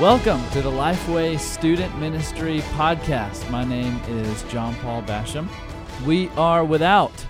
Welcome 0.00 0.46
to 0.50 0.60
the 0.60 0.70
Lifeway 0.70 1.38
Student 1.38 1.98
Ministry 1.98 2.60
Podcast. 2.74 3.50
My 3.50 3.64
name 3.64 3.98
is 4.08 4.42
John 4.42 4.74
Paul 4.74 5.00
Basham. 5.00 5.48
We 6.04 6.28
are 6.36 6.66
without 6.66 7.24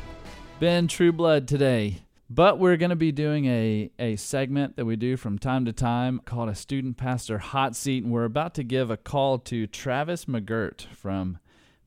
Ben 0.58 0.88
Trueblood 0.88 1.46
today, 1.46 2.02
but 2.28 2.58
we're 2.58 2.76
going 2.76 2.90
to 2.90 2.96
be 2.96 3.12
doing 3.12 3.44
a, 3.46 3.92
a 4.00 4.16
segment 4.16 4.74
that 4.74 4.84
we 4.84 4.96
do 4.96 5.16
from 5.16 5.38
time 5.38 5.64
to 5.66 5.72
time 5.72 6.20
called 6.24 6.48
a 6.48 6.56
Student 6.56 6.96
Pastor 6.96 7.38
Hot 7.38 7.76
Seat, 7.76 8.02
and 8.02 8.12
we're 8.12 8.24
about 8.24 8.52
to 8.54 8.64
give 8.64 8.90
a 8.90 8.96
call 8.96 9.38
to 9.38 9.68
Travis 9.68 10.24
McGirt 10.24 10.86
from 10.92 11.38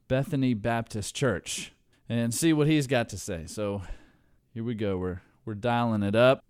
Bethany 0.07 0.53
Baptist 0.53 1.13
Church 1.13 1.73
and 2.07 2.33
see 2.33 2.53
what 2.53 2.67
he's 2.67 2.87
got 2.87 3.09
to 3.09 3.17
say. 3.17 3.47
So 3.47 3.81
here 4.53 4.63
we 4.63 4.75
go. 4.75 4.97
We're, 4.97 5.21
we're 5.43 5.55
dialing 5.55 6.03
it 6.03 6.15
up. 6.15 6.45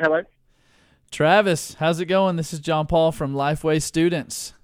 Hello. 0.00 0.22
Travis, 1.10 1.74
how's 1.74 2.00
it 2.00 2.06
going? 2.06 2.36
This 2.36 2.54
is 2.54 2.58
John 2.58 2.86
Paul 2.86 3.12
from 3.12 3.34
Lifeway 3.34 3.82
Students. 3.82 4.54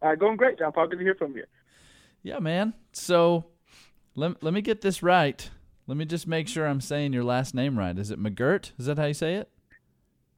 Uh, 0.00 0.14
going 0.14 0.36
great, 0.36 0.60
John 0.60 0.70
Paul. 0.70 0.86
Good 0.86 0.98
to 0.98 1.04
hear 1.04 1.16
from 1.16 1.36
you. 1.36 1.42
Yeah, 2.22 2.38
man. 2.38 2.72
So 2.92 3.46
let, 4.14 4.40
let 4.44 4.54
me 4.54 4.60
get 4.60 4.80
this 4.80 5.02
right. 5.02 5.50
Let 5.88 5.96
me 5.96 6.04
just 6.04 6.28
make 6.28 6.46
sure 6.46 6.68
I'm 6.68 6.80
saying 6.80 7.12
your 7.12 7.24
last 7.24 7.52
name 7.52 7.76
right. 7.76 7.98
Is 7.98 8.12
it 8.12 8.22
McGirt? 8.22 8.70
Is 8.78 8.86
that 8.86 8.96
how 8.96 9.06
you 9.06 9.14
say 9.14 9.34
it? 9.34 9.50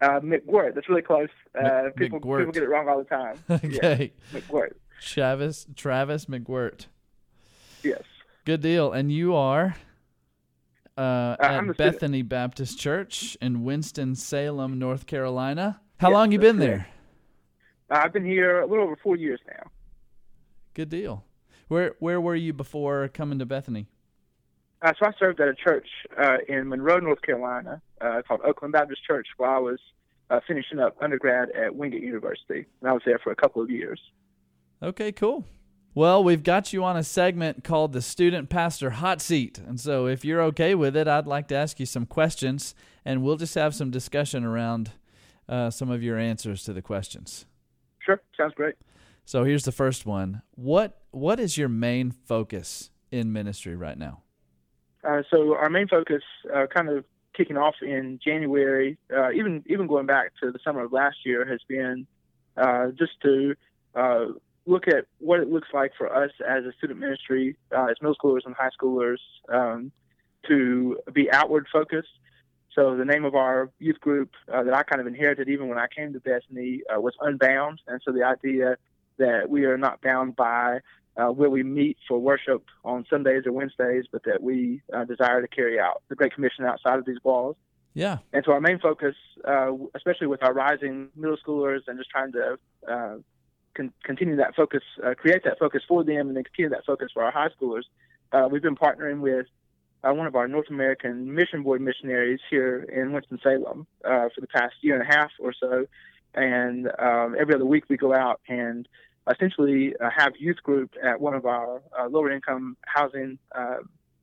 Uh, 0.01 0.21
McGirt. 0.21 0.75
That's 0.75 0.89
really 0.89 1.03
close. 1.03 1.29
Uh, 1.55 1.83
Mc- 1.85 1.97
people, 1.97 2.19
people 2.19 2.53
get 2.53 2.63
it 2.63 2.71
wrong 2.71 2.89
all 2.89 2.97
the 2.97 3.05
time. 3.05 3.37
okay. 3.51 4.13
Yeah, 4.33 4.41
McGirt. 4.41 4.73
Travis 5.03 5.67
Travis 5.77 6.25
McGirt. 6.25 6.87
Yes. 7.83 8.03
Good 8.47 8.63
deal. 8.63 8.93
And 8.93 9.13
you 9.13 9.35
are 9.35 9.77
uh, 10.97 11.37
at 11.39 11.39
the 11.39 11.57
student. 11.57 11.77
Bethany 11.77 12.23
Baptist 12.23 12.79
Church 12.79 13.37
in 13.41 13.65
Winston 13.65 14.15
Salem, 14.15 14.79
North 14.79 15.07
Carolina. 15.07 15.81
How 15.99 16.11
long 16.11 16.33
you 16.33 16.39
been 16.39 16.59
there? 16.59 16.89
Uh, 17.91 18.01
I've 18.05 18.13
been 18.13 18.25
here 18.25 18.61
a 18.61 18.67
little 18.67 18.85
over 18.85 18.97
four 19.03 19.17
years 19.17 19.41
now. 19.47 19.71
Good 20.75 20.89
deal. 20.89 21.25
Where 21.69 21.95
where 21.99 22.21
were 22.21 22.35
you 22.35 22.53
before 22.53 23.09
coming 23.09 23.39
to 23.39 23.47
Bethany? 23.47 23.87
Uh, 24.83 24.93
so 24.99 25.07
I 25.07 25.13
served 25.19 25.41
at 25.41 25.49
a 25.49 25.55
church 25.55 25.89
uh, 26.19 26.37
in 26.49 26.69
Monroe, 26.69 26.99
North 26.99 27.23
Carolina, 27.23 27.81
uh, 28.01 28.21
called 28.27 28.41
Oakland 28.45 28.73
Baptist 28.73 29.01
Church, 29.07 29.27
while 29.39 29.51
I 29.51 29.59
was 29.59 29.79
uh, 30.31 30.41
finishing 30.47 30.79
up 30.79 30.97
undergrad 31.01 31.51
at 31.51 31.75
Wingate 31.75 32.03
University, 32.03 32.67
and 32.81 32.91
I 32.91 32.93
was 32.93 33.03
there 33.07 33.19
for 33.19 33.33
a 33.33 33.37
couple 33.37 33.63
of 33.63 33.71
years. 33.71 33.99
Okay, 34.83 35.13
cool. 35.13 35.45
Well, 35.97 36.23
we've 36.23 36.43
got 36.43 36.75
you 36.75 36.85
on 36.85 36.99
a 36.99 37.03
segment 37.03 37.65
called 37.65 37.95
the 37.95 38.03
Student 38.03 38.51
Pastor 38.51 38.91
Hot 38.91 39.23
Seat. 39.23 39.57
And 39.57 39.81
so, 39.81 40.07
if 40.07 40.27
you're 40.27 40.43
okay 40.43 40.75
with 40.75 40.95
it, 40.95 41.09
I'd 41.09 41.27
like 41.27 41.49
to 41.49 41.55
ask 41.55 41.81
you 41.81 41.87
some 41.87 42.05
questions, 42.05 42.75
and 43.03 43.23
we'll 43.23 43.39
just 43.39 43.55
have 43.55 43.75
some 43.75 43.91
discussion 43.91 44.45
around 44.45 44.91
uh, 45.49 45.71
some 45.71 45.91
of 45.91 46.03
your 46.03 46.19
answers 46.19 46.65
to 46.65 46.75
the 46.75 46.83
questions. 46.83 47.47
Sure, 48.01 48.21
sounds 48.37 48.53
great. 48.53 48.75
So, 49.25 49.45
here's 49.45 49.65
the 49.65 49.73
first 49.73 50.05
one 50.05 50.43
What 50.55 51.01
What 51.13 51.41
is 51.41 51.57
your 51.57 51.71
main 51.71 52.11
focus 52.11 52.91
in 53.11 53.33
ministry 53.33 53.75
right 53.75 53.97
now? 53.97 54.21
Uh, 55.03 55.23
so 55.33 55.55
our 55.55 55.71
main 55.71 55.89
focus, 55.89 56.23
uh, 56.55 56.67
kind 56.67 56.91
of 56.91 57.07
kicking 57.35 57.57
off 57.57 57.77
in 57.81 58.21
January, 58.23 58.99
uh, 59.17 59.31
even 59.31 59.65
even 59.67 59.87
going 59.87 60.05
back 60.05 60.33
to 60.43 60.53
the 60.53 60.59
summer 60.63 60.85
of 60.85 60.93
last 60.93 61.17
year, 61.25 61.47
has 61.47 61.61
been 61.67 62.07
uh, 62.59 62.89
just 62.99 63.13
to 63.23 63.55
uh, 63.95 64.27
look 64.67 64.89
at 64.89 65.07
what 65.19 65.41
it 65.41 65.49
looks 65.49 65.69
like 65.73 65.93
for 65.97 66.15
us 66.15 66.31
as 66.47 66.65
a 66.65 66.73
student 66.77 67.01
ministry, 67.01 67.57
uh, 67.75 67.87
as 67.87 67.97
middle 68.01 68.17
schoolers 68.17 68.45
and 68.45 68.55
high 68.55 68.71
schoolers, 68.79 69.19
um, 69.49 69.93
to 70.49 70.99
be 71.13 71.31
outward 71.31 71.67
focused. 71.73 72.09
So 72.75 72.97
the 72.97 73.05
name 73.05 73.25
of 73.25 73.35
our 73.35 73.71
youth 73.79 74.01
group 74.01 74.31
uh, 74.53 74.63
that 74.65 74.75
I 74.75 74.83
kind 74.83 75.01
of 75.01 75.07
inherited 75.07 75.49
even 75.49 75.69
when 75.69 75.79
I 75.79 75.87
came 75.87 76.13
to 76.13 76.21
Bethany 76.21 76.83
uh, 76.95 77.01
was 77.01 77.15
Unbound, 77.21 77.81
and 77.87 78.01
so 78.05 78.13
the 78.13 78.25
idea 78.25 78.77
that 79.19 79.49
we 79.49 79.65
are 79.65 79.79
not 79.79 80.03
bound 80.03 80.37
by 80.37 80.81
uh, 81.17 81.29
where 81.29 81.49
we 81.49 81.63
meet 81.63 81.97
for 82.07 82.19
worship 82.19 82.65
on 82.85 83.07
Sundays 83.09 83.47
or 83.47 83.53
Wednesdays, 83.53 84.05
but 84.13 84.23
that 84.25 84.43
we 84.43 84.83
uh, 84.93 85.05
desire 85.05 85.41
to 85.41 85.49
carry 85.49 85.81
out 85.81 86.03
the 86.09 86.15
Great 86.15 86.35
Commission 86.35 86.67
outside 86.67 86.99
of 86.99 87.07
these 87.07 87.17
walls. 87.25 87.57
Yeah. 87.95 88.19
And 88.35 88.45
so 88.45 88.53
our 88.53 88.61
main 88.61 88.79
focus, 88.79 89.15
uh, 89.49 89.73
especially 89.95 90.27
with 90.27 90.43
our 90.43 90.53
rising 90.53 91.09
middle 91.17 91.39
schoolers 91.39 91.81
and 91.87 91.99
just 91.99 92.11
trying 92.11 92.33
to 92.33 92.59
uh, 92.87 93.15
con- 93.77 93.93
continue 94.03 94.37
that 94.37 94.55
focus, 94.55 94.83
uh, 95.05 95.15
create 95.15 95.45
that 95.45 95.59
focus 95.59 95.83
for 95.87 96.03
them 96.03 96.29
and 96.29 96.37
then 96.37 96.45
continue 96.45 96.71
that 96.71 96.85
focus 96.85 97.09
for 97.13 97.23
our 97.23 97.31
high 97.31 97.49
schoolers, 97.49 97.85
uh, 98.33 98.49
we've 98.51 98.63
been 98.63 98.77
partnering 98.77 99.21
with 99.21 99.47
uh, 100.05 100.13
one 100.13 100.27
of 100.27 100.35
our 100.35 100.49
North 100.49 100.69
American 100.71 101.35
Mission 101.35 101.63
Board 101.63 101.81
missionaries 101.81 102.41
here 102.51 102.83
in 102.93 103.13
Winston-Salem 103.13 103.87
uh, 104.05 104.29
for 104.35 104.41
the 104.41 104.47
past 104.47 104.75
year 104.81 105.01
and 105.01 105.09
a 105.09 105.15
half 105.15 105.31
or 105.41 105.53
so. 105.59 105.87
And 106.35 106.89
um, 106.99 107.35
every 107.39 107.55
other 107.55 107.65
week 107.65 107.85
we 107.89 107.97
go 107.97 108.15
out 108.15 108.41
and 108.49 108.87
essentially 109.33 109.95
uh, 109.97 110.11
have 110.15 110.35
youth 110.39 110.63
group 110.63 110.93
at 111.03 111.21
one 111.21 111.35
of 111.35 111.47
our 111.47 111.83
uh, 111.99 112.07
lower 112.09 112.31
income 112.31 112.77
housing 112.87 113.39
uh, 113.55 113.77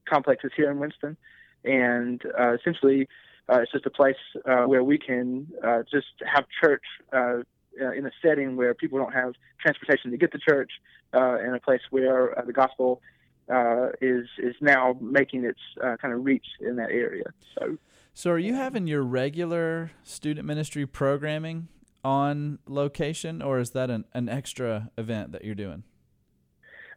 complexes 0.07 0.51
here 0.55 0.69
in 0.71 0.79
Winston. 0.79 1.17
And 1.65 2.21
uh, 2.39 2.53
essentially, 2.53 3.07
it's 3.49 3.71
just 3.71 3.85
a 3.85 3.89
place 3.89 4.15
where 4.43 4.83
we 4.83 4.97
can 4.97 5.47
just 5.91 6.07
have 6.25 6.45
church 6.61 6.83
uh, 7.81 7.91
in 7.91 8.05
a 8.05 8.11
setting 8.21 8.55
where 8.55 8.73
people 8.73 8.99
don't 8.99 9.13
have 9.13 9.33
transportation 9.61 10.11
to 10.11 10.17
get 10.17 10.31
to 10.31 10.39
church, 10.39 10.71
uh, 11.13 11.37
and 11.39 11.55
a 11.55 11.59
place 11.59 11.81
where 11.89 12.37
uh, 12.37 12.43
the 12.45 12.53
gospel 12.53 13.01
uh, 13.51 13.89
is 14.01 14.27
is 14.37 14.55
now 14.61 14.95
making 15.01 15.45
its 15.45 15.59
uh, 15.83 15.97
kind 16.01 16.13
of 16.13 16.23
reach 16.23 16.45
in 16.59 16.75
that 16.77 16.91
area. 16.91 17.25
So 17.57 17.77
So, 18.13 18.31
are 18.31 18.39
you 18.39 18.53
having 18.53 18.87
your 18.87 19.03
regular 19.03 19.91
student 20.03 20.47
ministry 20.47 20.85
programming 20.85 21.67
on 22.03 22.59
location, 22.67 23.41
or 23.41 23.59
is 23.59 23.71
that 23.71 23.89
an, 23.89 24.05
an 24.13 24.29
extra 24.29 24.91
event 24.97 25.31
that 25.31 25.43
you're 25.43 25.55
doing? 25.55 25.83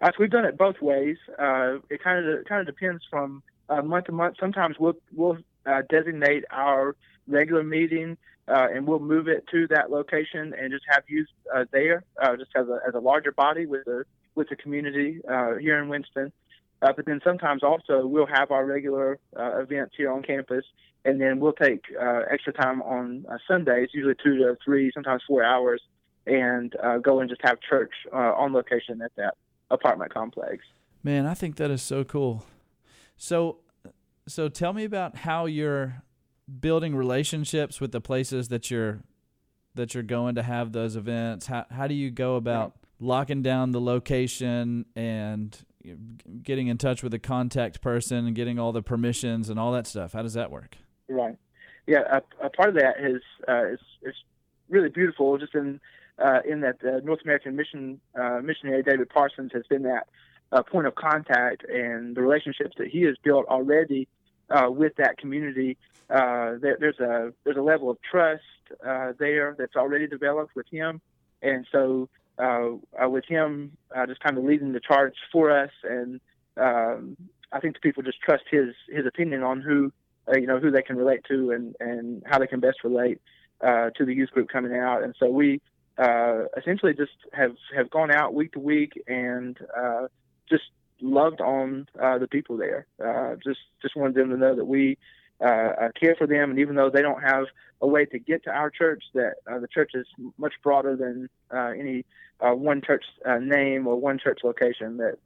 Uh, 0.01 0.09
so 0.09 0.15
we've 0.21 0.31
done 0.31 0.45
it 0.45 0.59
both 0.59 0.81
ways. 0.83 1.17
Uh, 1.39 1.77
it 1.89 2.03
kind 2.03 2.27
of 2.27 2.45
kind 2.45 2.61
of 2.61 2.67
depends 2.67 3.03
from 3.11 3.43
uh, 3.69 3.83
month 3.83 4.07
to 4.07 4.13
month. 4.13 4.37
Sometimes 4.39 4.77
we'll 4.79 4.95
we'll 5.15 5.39
uh, 5.65 5.83
designate 5.89 6.45
our 6.51 6.97
regular 7.27 7.63
meeting 7.63 8.17
uh, 8.49 8.69
and 8.73 8.87
we'll 8.87 9.01
move 9.01 9.29
it 9.29 9.45
to 9.51 9.67
that 9.69 9.91
location 9.91 10.55
and 10.59 10.71
just 10.71 10.85
have 10.89 11.03
youth 11.09 11.29
uh, 11.55 11.65
there, 11.73 12.05
uh, 12.23 12.37
just 12.37 12.51
as 12.55 12.69
a 12.69 12.79
as 12.87 12.95
a 12.95 13.01
larger 13.01 13.33
body 13.33 13.67
with 13.67 13.85
the 13.85 14.05
with 14.35 14.49
the 14.49 14.57
community 14.57 15.21
uh, 15.29 15.57
here 15.57 15.83
in 15.83 15.89
Winston. 15.89 16.33
Uh, 16.83 16.93
but 16.95 17.07
then 17.07 17.21
sometimes 17.25 17.63
also 17.63 18.07
we'll 18.07 18.27
have 18.27 18.51
our 18.51 18.67
regular 18.67 19.19
uh, 19.39 19.59
events 19.59 19.95
here 19.97 20.13
on 20.13 20.23
campus, 20.23 20.65
and 21.05 21.21
then 21.21 21.41
we'll 21.41 21.53
take 21.53 21.85
extra 22.31 22.53
time 22.53 22.83
on 22.83 23.25
Sundays, 23.49 23.89
usually 23.93 24.15
two 24.23 24.37
to 24.37 24.57
three, 24.65 24.91
sometimes 24.93 25.23
four 25.27 25.43
hours, 25.43 25.81
and 26.27 26.77
go 27.03 27.21
and 27.21 27.31
just 27.31 27.41
have 27.43 27.59
church 27.61 27.93
on 28.13 28.53
location 28.53 29.01
at 29.01 29.11
that 29.17 29.35
apartment 29.71 30.13
complex. 30.13 30.59
Man, 31.03 31.25
I 31.25 31.35
think 31.35 31.57
that 31.57 31.71
is 31.71 31.83
so 31.83 32.05
cool. 32.05 32.45
So, 33.17 33.59
so 34.29 34.49
tell 34.49 34.73
me 34.73 34.85
about 34.85 35.17
how 35.17 35.47
you're 35.47 36.03
building 36.61 36.95
relationships 36.95 37.81
with 37.81 37.93
the 37.93 38.01
places 38.01 38.49
that 38.49 38.71
you're 38.71 39.03
that 39.75 39.93
you're 39.95 40.03
going 40.03 40.35
to 40.35 40.43
have 40.43 40.73
those 40.73 40.97
events. 40.97 41.47
How 41.47 41.67
how 41.71 41.87
do 41.87 41.95
you 41.95 42.11
go 42.11 42.37
about 42.37 42.75
locking 42.99 43.43
down 43.43 43.73
the 43.73 43.81
location 43.81 44.87
and 44.95 45.57
getting 46.43 46.67
in 46.69 46.79
touch 46.79 47.03
with 47.03 47.13
the 47.13 47.19
contact 47.19 47.81
person 47.81 48.27
and 48.27 48.35
getting 48.35 48.59
all 48.59 48.73
the 48.73 48.83
permissions 48.83 49.49
and 49.49 49.59
all 49.59 49.73
that 49.73 49.87
stuff? 49.87 50.13
How 50.13 50.23
does 50.23 50.35
that 50.35 50.51
work? 50.51 50.77
Right. 51.09 51.37
Yeah, 51.87 52.21
a, 52.43 52.47
a 52.47 52.51
part 52.51 52.71
of 52.71 52.75
that 52.77 52.95
is 52.99 53.23
uh, 53.49 53.67
is 53.67 53.81
is 54.03 54.15
really 54.69 54.89
beautiful. 54.89 55.39
Just 55.39 55.55
in 55.55 55.81
uh, 56.19 56.41
in 56.49 56.61
that 56.63 56.81
the 56.81 57.01
North 57.05 57.21
American 57.23 57.55
mission 57.57 58.01
uh, 58.19 58.41
missionary 58.43 58.83
David 58.83 59.09
Parsons 59.09 59.53
has 59.53 59.65
been 59.69 59.83
that 59.83 60.09
uh, 60.53 60.63
point 60.63 60.87
of 60.87 60.95
contact 60.95 61.65
and 61.69 62.17
the 62.17 62.23
relationships 62.23 62.75
that 62.79 62.89
he 62.89 63.03
has 63.03 63.17
built 63.23 63.47
already 63.47 64.09
uh, 64.51 64.71
with 64.71 64.95
that 64.97 65.19
community. 65.19 65.77
Uh, 66.09 66.55
there, 66.61 66.77
there's 66.79 67.01
a 67.01 67.33
there's 67.45 67.57
a 67.57 67.63
level 67.63 67.91
of 67.91 67.99
trust 68.09 68.43
uh, 68.87 69.13
there 69.19 69.57
that's 69.59 69.77
already 69.77 70.07
developed 70.07 70.55
with 70.55 70.67
him, 70.71 71.01
and 71.43 71.67
so 71.73 72.09
uh, 72.39 72.71
uh, 73.03 73.09
with 73.09 73.25
him 73.27 73.77
uh, 73.95 74.07
just 74.07 74.21
kind 74.21 74.39
of 74.39 74.45
leading 74.45 74.73
the 74.73 74.81
charge 74.81 75.15
for 75.33 75.51
us, 75.51 75.71
and 75.83 76.21
um, 76.57 77.17
I 77.53 77.61
think 77.61 77.75
the 77.75 77.81
people 77.81 78.03
just 78.03 78.21
trust 78.21 78.45
his 78.51 78.75
his 78.89 79.07
opinion 79.07 79.43
on 79.43 79.61
who 79.61 79.93
you 80.35 80.47
know 80.47 80.59
who 80.59 80.71
they 80.71 80.83
can 80.83 80.97
relate 80.97 81.25
to 81.29 81.51
and 81.51 81.75
and 81.81 82.23
how 82.27 82.39
they 82.39 82.47
can 82.47 82.61
best 82.61 82.85
relate 82.85 83.21
to 83.63 84.05
the 84.05 84.15
youth 84.15 84.31
group 84.31 84.49
coming 84.49 84.77
out. 84.77 85.03
And 85.03 85.15
so 85.19 85.29
we 85.29 85.61
essentially 86.57 86.95
just 86.95 87.13
have 87.33 87.57
have 87.75 87.91
gone 87.91 88.13
out 88.13 88.35
week 88.35 88.53
to 88.53 88.61
week 88.61 88.93
and 89.09 89.59
just 90.49 90.65
loved 91.01 91.41
on 91.41 91.87
uh, 92.01 92.19
the 92.19 92.27
people 92.27 92.57
there. 92.57 92.87
Uh, 93.03 93.37
just 93.45 93.61
just 93.83 93.97
wanted 93.97 94.15
them 94.15 94.31
to 94.31 94.37
know 94.37 94.55
that 94.55 94.65
we 94.65 94.99
uh, 95.41 95.45
uh, 95.45 95.89
care 95.99 96.15
for 96.17 96.27
them, 96.27 96.51
and 96.51 96.59
even 96.59 96.77
though 96.77 96.91
they 96.91 97.03
don't 97.03 97.23
have 97.23 97.45
a 97.83 97.87
way 97.87 98.07
to 98.07 98.19
get 98.19 98.45
to 98.45 98.51
our 98.51 98.71
church, 98.71 99.03
that 99.15 99.35
uh, 99.51 99.59
the 99.59 99.69
church 99.69 99.91
is 99.95 100.07
much 100.39 100.55
broader 100.63 100.97
than 100.97 101.29
uh, 101.51 101.73
any 101.79 102.05
one 102.41 102.81
church 102.83 103.05
name 103.41 103.87
or 103.87 103.97
one 103.97 104.19
church 104.19 104.41
location. 104.45 104.97
That 104.97 105.19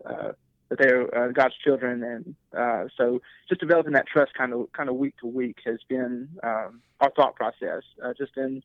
that 0.68 0.78
they're 0.78 1.32
God's 1.32 1.56
children, 1.62 2.02
and 2.02 2.90
so 2.96 3.20
just 3.48 3.60
developing 3.60 3.92
that 3.92 4.06
trust 4.06 4.34
kind 4.34 4.52
of 4.52 4.72
kind 4.72 4.88
of 4.88 4.96
week 4.96 5.16
to 5.18 5.26
week 5.26 5.58
has 5.64 5.78
been 5.88 6.28
um, 6.42 6.80
our 7.00 7.10
thought 7.14 7.36
process. 7.36 7.82
Just 8.18 8.36
in 8.36 8.62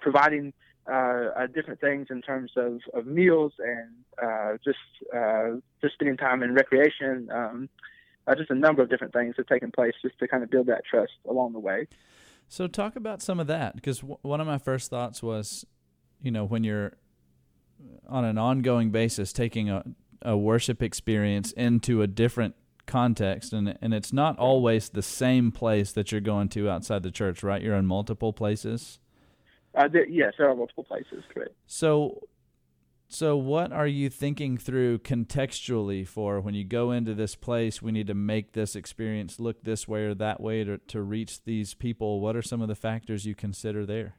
providing 0.00 0.52
uh, 0.90 1.30
uh, 1.36 1.46
different 1.46 1.80
things 1.80 2.08
in 2.10 2.20
terms 2.22 2.52
of, 2.56 2.80
of 2.92 3.06
meals 3.06 3.52
and 3.58 4.58
just 4.64 4.78
just 5.80 5.94
spending 5.94 6.16
time 6.16 6.42
in 6.42 6.54
recreation. 6.54 7.28
Um, 7.32 7.68
just 8.38 8.50
a 8.50 8.54
number 8.54 8.82
of 8.82 8.88
different 8.88 9.12
things 9.12 9.34
have 9.36 9.46
taken 9.46 9.70
place 9.70 9.92
just 10.00 10.18
to 10.18 10.26
kind 10.26 10.42
of 10.42 10.50
build 10.50 10.66
that 10.66 10.82
trust 10.88 11.12
along 11.28 11.52
the 11.52 11.58
way. 11.58 11.86
So 12.48 12.66
talk 12.66 12.96
about 12.96 13.20
some 13.20 13.38
of 13.38 13.46
that 13.48 13.74
because 13.74 13.98
w- 13.98 14.18
one 14.22 14.40
of 14.40 14.46
my 14.46 14.56
first 14.56 14.88
thoughts 14.88 15.22
was, 15.22 15.66
you 16.22 16.30
know, 16.30 16.44
when 16.44 16.64
you're 16.64 16.96
on 18.08 18.24
an 18.24 18.38
ongoing 18.38 18.90
basis 18.90 19.32
taking 19.32 19.68
a 19.68 19.84
a 20.24 20.36
worship 20.36 20.82
experience 20.82 21.52
into 21.52 22.02
a 22.02 22.06
different 22.06 22.54
context 22.86 23.52
and 23.52 23.78
and 23.80 23.94
it's 23.94 24.12
not 24.12 24.38
always 24.38 24.90
the 24.90 25.02
same 25.02 25.50
place 25.50 25.92
that 25.92 26.12
you're 26.12 26.20
going 26.20 26.48
to 26.48 26.68
outside 26.68 27.02
the 27.02 27.10
church 27.10 27.42
right 27.42 27.62
you're 27.62 27.76
in 27.76 27.86
multiple 27.86 28.32
places 28.32 28.98
uh, 29.76 29.88
there, 29.88 30.06
yes 30.08 30.34
there 30.38 30.48
are 30.48 30.56
multiple 30.56 30.84
places 30.84 31.24
correct 31.32 31.54
so 31.66 32.20
so 33.06 33.36
what 33.36 33.72
are 33.72 33.86
you 33.86 34.08
thinking 34.08 34.56
through 34.56 34.98
contextually 34.98 36.06
for 36.06 36.40
when 36.40 36.54
you 36.54 36.64
go 36.64 36.90
into 36.90 37.14
this 37.14 37.34
place 37.34 37.82
we 37.82 37.92
need 37.92 38.06
to 38.06 38.14
make 38.14 38.52
this 38.52 38.74
experience 38.74 39.38
look 39.38 39.62
this 39.62 39.86
way 39.86 40.04
or 40.04 40.14
that 40.14 40.40
way 40.40 40.64
to, 40.64 40.78
to 40.78 41.02
reach 41.02 41.44
these 41.44 41.74
people 41.74 42.20
what 42.20 42.34
are 42.34 42.42
some 42.42 42.60
of 42.60 42.68
the 42.68 42.74
factors 42.74 43.26
you 43.26 43.34
consider 43.34 43.84
there 43.84 44.14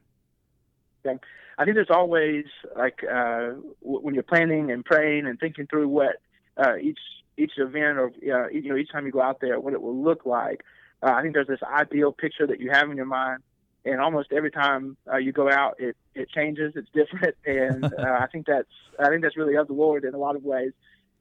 yeah. 1.04 1.14
I 1.58 1.64
think 1.64 1.76
there's 1.76 1.90
always 1.90 2.44
like 2.76 3.00
uh, 3.10 3.52
when 3.80 4.14
you're 4.14 4.22
planning 4.22 4.70
and 4.70 4.84
praying 4.84 5.26
and 5.26 5.38
thinking 5.38 5.66
through 5.66 5.88
what 5.88 6.16
uh, 6.56 6.76
each 6.76 6.98
each 7.38 7.52
event 7.56 7.98
or 7.98 8.06
uh, 8.08 8.48
you 8.48 8.68
know 8.68 8.76
each 8.76 8.90
time 8.90 9.06
you 9.06 9.12
go 9.12 9.22
out 9.22 9.40
there 9.40 9.58
what 9.58 9.72
it 9.72 9.80
will 9.80 10.02
look 10.02 10.26
like. 10.26 10.62
Uh, 11.02 11.12
I 11.12 11.22
think 11.22 11.34
there's 11.34 11.46
this 11.46 11.62
ideal 11.62 12.12
picture 12.12 12.46
that 12.46 12.60
you 12.60 12.70
have 12.70 12.90
in 12.90 12.96
your 12.96 13.06
mind, 13.06 13.42
and 13.86 14.00
almost 14.00 14.32
every 14.32 14.50
time 14.50 14.96
uh, 15.10 15.16
you 15.16 15.32
go 15.32 15.50
out, 15.50 15.76
it 15.78 15.96
it 16.14 16.28
changes. 16.30 16.74
It's 16.74 16.88
different, 16.92 17.36
and 17.46 17.84
uh, 17.84 18.18
I 18.20 18.26
think 18.26 18.46
that's 18.46 18.68
I 18.98 19.08
think 19.08 19.22
that's 19.22 19.36
really 19.36 19.56
of 19.56 19.68
the 19.68 19.74
Lord 19.74 20.04
in 20.04 20.14
a 20.14 20.18
lot 20.18 20.36
of 20.36 20.42
ways 20.42 20.72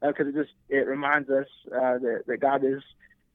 because 0.01 0.25
uh, 0.25 0.29
it 0.29 0.35
just 0.35 0.51
it 0.69 0.88
reminds 0.88 1.29
us 1.29 1.47
uh, 1.67 2.00
that 2.00 2.23
that 2.27 2.38
God 2.38 2.63
is 2.63 2.81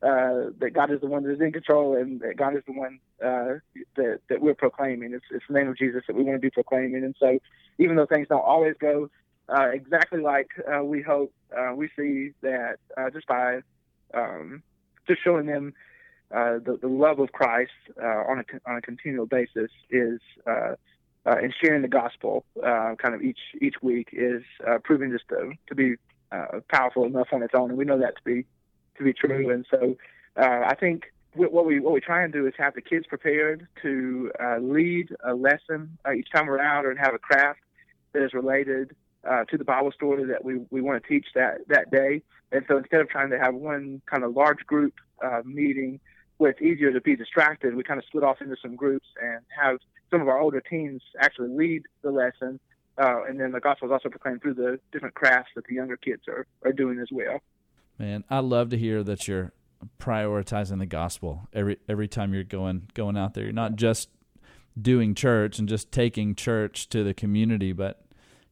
uh, 0.02 0.50
that 0.58 0.72
God 0.74 0.90
is 0.90 1.00
the 1.00 1.06
one 1.06 1.22
that 1.22 1.32
is 1.32 1.40
in 1.40 1.52
control 1.52 1.96
and 1.96 2.20
that 2.20 2.36
God 2.36 2.56
is 2.56 2.62
the 2.66 2.72
one 2.72 2.98
uh, 3.24 3.60
that 3.96 4.20
that 4.28 4.40
we're 4.40 4.54
proclaiming. 4.54 5.14
It's, 5.14 5.24
it's 5.30 5.44
the 5.48 5.54
name 5.54 5.68
of 5.68 5.78
Jesus 5.78 6.02
that 6.06 6.16
we 6.16 6.24
want 6.24 6.36
to 6.36 6.40
be 6.40 6.50
proclaiming. 6.50 7.04
And 7.04 7.14
so, 7.18 7.38
even 7.78 7.96
though 7.96 8.06
things 8.06 8.28
don't 8.28 8.40
always 8.40 8.74
go 8.80 9.10
exactly 9.48 10.20
like 10.20 10.48
we 10.82 11.02
hope, 11.02 11.32
we 11.74 11.88
see 11.96 12.30
that 12.42 12.78
just 13.12 13.26
by 13.26 13.60
um, 14.14 14.62
just 15.06 15.22
showing 15.22 15.46
them 15.46 15.72
uh, 16.34 16.54
the, 16.58 16.78
the 16.80 16.88
love 16.88 17.18
of 17.18 17.32
Christ 17.32 17.72
uh, 18.00 18.06
on 18.06 18.38
a 18.40 18.70
on 18.70 18.76
a 18.76 18.80
continual 18.80 19.26
basis 19.26 19.70
is. 19.90 20.20
Uh, 20.46 20.74
uh, 21.26 21.36
and 21.42 21.52
sharing 21.62 21.82
the 21.82 21.88
gospel 21.88 22.46
uh, 22.64 22.94
kind 22.96 23.14
of 23.14 23.20
each 23.20 23.38
each 23.60 23.74
week 23.82 24.08
is 24.10 24.42
proving 24.84 25.12
just 25.12 25.28
to, 25.28 25.52
to 25.66 25.74
be 25.74 25.96
powerful 26.70 27.04
enough 27.04 27.28
on 27.30 27.42
its 27.42 27.52
own, 27.54 27.68
and 27.68 27.78
we 27.78 27.84
know 27.84 27.98
that 27.98 28.16
to 28.16 28.22
be 28.24 28.46
to 28.96 29.04
be 29.04 29.12
true. 29.12 29.50
And 29.50 29.66
so 29.70 29.98
I 30.34 30.74
think 30.76 31.12
what 31.34 31.66
we 31.66 31.78
what 31.78 31.92
we 31.92 32.00
try 32.00 32.22
and 32.24 32.32
do 32.32 32.46
is 32.46 32.54
have 32.56 32.72
the 32.72 32.80
kids 32.80 33.06
prepared 33.06 33.68
to 33.82 34.32
lead 34.60 35.14
a 35.22 35.34
lesson 35.34 35.98
each 36.16 36.30
time 36.30 36.46
we're 36.46 36.58
out, 36.58 36.86
or 36.86 36.96
have 36.96 37.12
a 37.12 37.18
craft 37.18 37.60
that 38.14 38.24
is 38.24 38.32
related 38.32 38.96
uh, 39.28 39.44
to 39.44 39.58
the 39.58 39.64
Bible 39.64 39.92
story 39.92 40.24
that 40.24 40.44
we, 40.44 40.60
we 40.70 40.80
want 40.80 41.02
to 41.02 41.08
teach 41.08 41.26
that 41.34 41.68
that 41.68 41.90
day. 41.90 42.22
And 42.52 42.64
so 42.66 42.78
instead 42.78 43.00
of 43.00 43.08
trying 43.08 43.30
to 43.30 43.38
have 43.38 43.54
one 43.54 44.00
kind 44.06 44.24
of 44.24 44.34
large 44.34 44.66
group 44.66 44.94
uh, 45.24 45.42
meeting 45.44 46.00
where 46.40 46.50
it's 46.50 46.62
easier 46.62 46.90
to 46.90 47.02
be 47.02 47.14
distracted, 47.14 47.74
we 47.74 47.82
kind 47.82 47.98
of 47.98 48.06
split 48.06 48.24
off 48.24 48.40
into 48.40 48.56
some 48.62 48.74
groups 48.74 49.06
and 49.22 49.40
have 49.54 49.76
some 50.10 50.22
of 50.22 50.28
our 50.28 50.40
older 50.40 50.62
teens 50.62 51.02
actually 51.20 51.50
lead 51.50 51.82
the 52.00 52.10
lesson. 52.10 52.58
Uh, 52.96 53.24
and 53.24 53.38
then 53.38 53.52
the 53.52 53.60
gospel 53.60 53.86
is 53.86 53.92
also 53.92 54.08
proclaimed 54.08 54.40
through 54.40 54.54
the 54.54 54.80
different 54.90 55.14
crafts 55.14 55.50
that 55.54 55.66
the 55.66 55.74
younger 55.74 55.98
kids 55.98 56.22
are, 56.28 56.46
are 56.64 56.72
doing 56.72 56.98
as 56.98 57.08
well. 57.12 57.40
Man, 57.98 58.24
I 58.30 58.38
love 58.38 58.70
to 58.70 58.78
hear 58.78 59.02
that 59.02 59.28
you're 59.28 59.52
prioritizing 59.98 60.78
the 60.78 60.86
gospel 60.86 61.46
every 61.52 61.76
every 61.86 62.08
time 62.08 62.32
you're 62.32 62.42
going 62.42 62.88
going 62.94 63.18
out 63.18 63.34
there. 63.34 63.44
You're 63.44 63.52
not 63.52 63.76
just 63.76 64.08
doing 64.80 65.14
church 65.14 65.58
and 65.58 65.68
just 65.68 65.92
taking 65.92 66.34
church 66.34 66.88
to 66.88 67.04
the 67.04 67.12
community, 67.12 67.74
but 67.74 68.02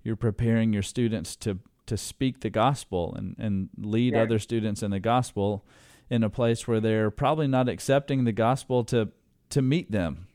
you're 0.02 0.14
preparing 0.14 0.74
your 0.74 0.82
students 0.82 1.36
to 1.36 1.60
to 1.86 1.96
speak 1.96 2.40
the 2.40 2.50
gospel 2.50 3.14
and 3.14 3.34
and 3.38 3.70
lead 3.78 4.12
yeah. 4.12 4.22
other 4.22 4.38
students 4.38 4.82
in 4.82 4.90
the 4.90 5.00
gospel 5.00 5.64
in 6.10 6.22
a 6.22 6.30
place 6.30 6.66
where 6.66 6.80
they're 6.80 7.10
probably 7.10 7.46
not 7.46 7.68
accepting 7.68 8.24
the 8.24 8.32
gospel 8.32 8.84
to 8.84 9.10
to 9.50 9.62
meet 9.62 9.90
them. 9.90 10.26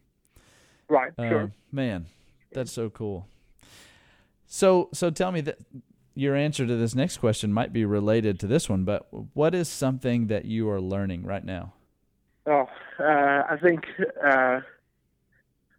Right. 0.89 1.11
Uh, 1.17 1.29
sure. 1.29 1.51
Man, 1.71 2.07
that's 2.51 2.71
so 2.71 2.89
cool. 2.89 3.27
So 4.45 4.89
so 4.93 5.09
tell 5.09 5.31
me 5.31 5.41
that 5.41 5.57
your 6.15 6.35
answer 6.35 6.65
to 6.65 6.75
this 6.75 6.93
next 6.93 7.17
question 7.17 7.51
might 7.51 7.73
be 7.73 7.85
related 7.85 8.39
to 8.41 8.47
this 8.47 8.69
one, 8.69 8.83
but 8.83 9.07
what 9.33 9.55
is 9.55 9.67
something 9.67 10.27
that 10.27 10.45
you 10.45 10.69
are 10.69 10.79
learning 10.79 11.23
right 11.25 11.43
now? 11.43 11.73
Oh, 12.45 12.67
uh, 12.99 13.43
I 13.49 13.57
think 13.61 13.85
uh, 14.23 14.59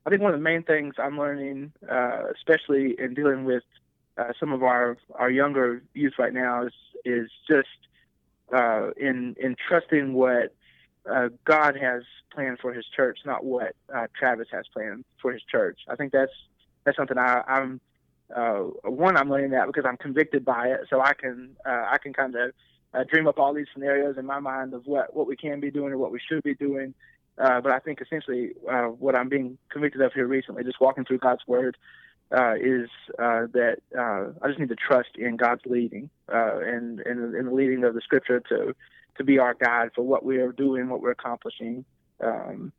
I 0.06 0.10
think 0.10 0.22
one 0.22 0.34
of 0.34 0.38
the 0.38 0.44
main 0.44 0.62
things 0.62 0.94
I'm 0.98 1.18
learning, 1.18 1.72
uh, 1.88 2.24
especially 2.34 2.96
in 2.98 3.14
dealing 3.14 3.44
with 3.44 3.62
uh, 4.18 4.32
some 4.40 4.52
of 4.52 4.62
our 4.62 4.96
our 5.14 5.30
younger 5.30 5.82
youth 5.94 6.14
right 6.18 6.32
now, 6.32 6.66
is 6.66 6.72
is 7.04 7.30
just 7.48 7.68
uh, 8.54 8.90
in 8.96 9.34
in 9.38 9.56
trusting 9.68 10.14
what 10.14 10.54
uh, 11.10 11.28
God 11.44 11.76
has 11.76 12.02
planned 12.32 12.58
for 12.60 12.72
His 12.72 12.86
church, 12.96 13.18
not 13.26 13.44
what 13.44 13.74
Travis 14.18 14.48
has 14.52 14.64
planned 14.72 15.04
for 15.20 15.32
His 15.32 15.42
church. 15.50 15.80
I 15.88 15.96
think 15.96 16.12
that's 16.12 16.32
that's 16.84 16.96
something 16.96 17.18
I, 17.18 17.42
I'm 17.46 17.80
uh, 18.34 18.60
one, 18.84 19.16
I'm 19.16 19.30
learning 19.30 19.50
that 19.50 19.66
because 19.66 19.84
I'm 19.86 19.96
convicted 19.96 20.44
by 20.44 20.68
it, 20.68 20.80
so 20.88 21.00
I 21.00 21.12
can 21.14 21.56
uh, 21.66 21.86
I 21.90 21.98
can 22.02 22.12
kind 22.12 22.34
of 22.34 22.52
uh, 22.92 23.04
dream 23.04 23.26
up 23.26 23.38
all 23.38 23.52
these 23.52 23.66
scenarios 23.72 24.16
in 24.18 24.26
my 24.26 24.40
mind 24.40 24.72
of 24.72 24.86
what 24.86 25.14
what 25.14 25.26
we 25.26 25.36
can 25.36 25.60
be 25.60 25.70
doing 25.70 25.92
or 25.92 25.98
what 25.98 26.12
we 26.12 26.20
should 26.26 26.42
be 26.42 26.54
doing. 26.54 26.94
Uh, 27.36 27.60
but 27.60 27.72
I 27.72 27.80
think 27.80 28.00
essentially 28.00 28.52
uh, 28.70 28.84
what 28.84 29.16
I'm 29.16 29.28
being 29.28 29.58
convicted 29.68 30.00
of 30.00 30.12
here 30.12 30.26
recently, 30.26 30.62
just 30.62 30.80
walking 30.80 31.04
through 31.04 31.18
God's 31.18 31.42
Word, 31.46 31.76
uh, 32.32 32.54
is 32.54 32.88
uh, 33.18 33.46
that 33.52 33.76
uh, 33.96 34.30
I 34.42 34.48
just 34.48 34.58
need 34.58 34.68
to 34.70 34.76
trust 34.76 35.10
in 35.16 35.36
God's 35.36 35.62
leading 35.66 36.10
uh, 36.32 36.58
and 36.58 37.00
in, 37.00 37.34
in 37.36 37.46
the 37.46 37.52
leading 37.52 37.84
of 37.84 37.94
the 37.94 38.00
Scripture 38.00 38.40
to 38.48 38.74
to 39.16 39.24
be 39.24 39.38
our 39.38 39.54
guide 39.54 39.90
for 39.94 40.02
what 40.02 40.24
we 40.24 40.38
are 40.38 40.50
doing, 40.50 40.88
what 40.88 41.00
we're 41.00 41.12
accomplishing. 41.12 41.84
Um, 42.20 42.72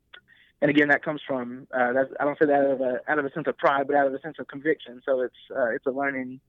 and 0.62 0.70
again, 0.70 0.90
that 0.90 1.02
comes 1.04 1.22
from 1.25 1.68
uh, 1.74 1.94
that's, 1.94 2.10
I 2.20 2.25
don't 2.25 2.38
say 2.38 2.48
that 2.48 2.66
out 2.66 2.72
of 2.72 2.82
a 2.82 3.00
out 3.08 3.20
of 3.20 3.25
a 3.25 3.32
sense 3.32 3.48
of 3.48 3.58
pride, 3.58 3.88
but 3.88 3.96
out 3.96 4.08
of 4.08 4.14
a 4.14 4.20
sense 4.20 4.38
of 4.40 4.48
conviction. 4.48 5.02
So 5.06 5.22
it's 5.22 5.36
uh, 5.56 5.70
it's 5.70 5.86
a 5.86 5.92
learning 5.92 6.40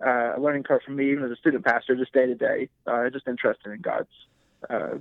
a 0.00 0.38
learning 0.38 0.62
curve 0.64 0.82
for 0.84 0.92
me, 0.92 1.10
even 1.12 1.24
as 1.24 1.30
a 1.30 1.36
student 1.36 1.64
pastor, 1.64 1.96
just 1.96 2.12
day 2.12 2.26
to 2.26 2.34
day, 2.34 2.68
just 3.12 3.26
interested 3.28 3.72
in 3.72 3.80
God's 3.80 4.08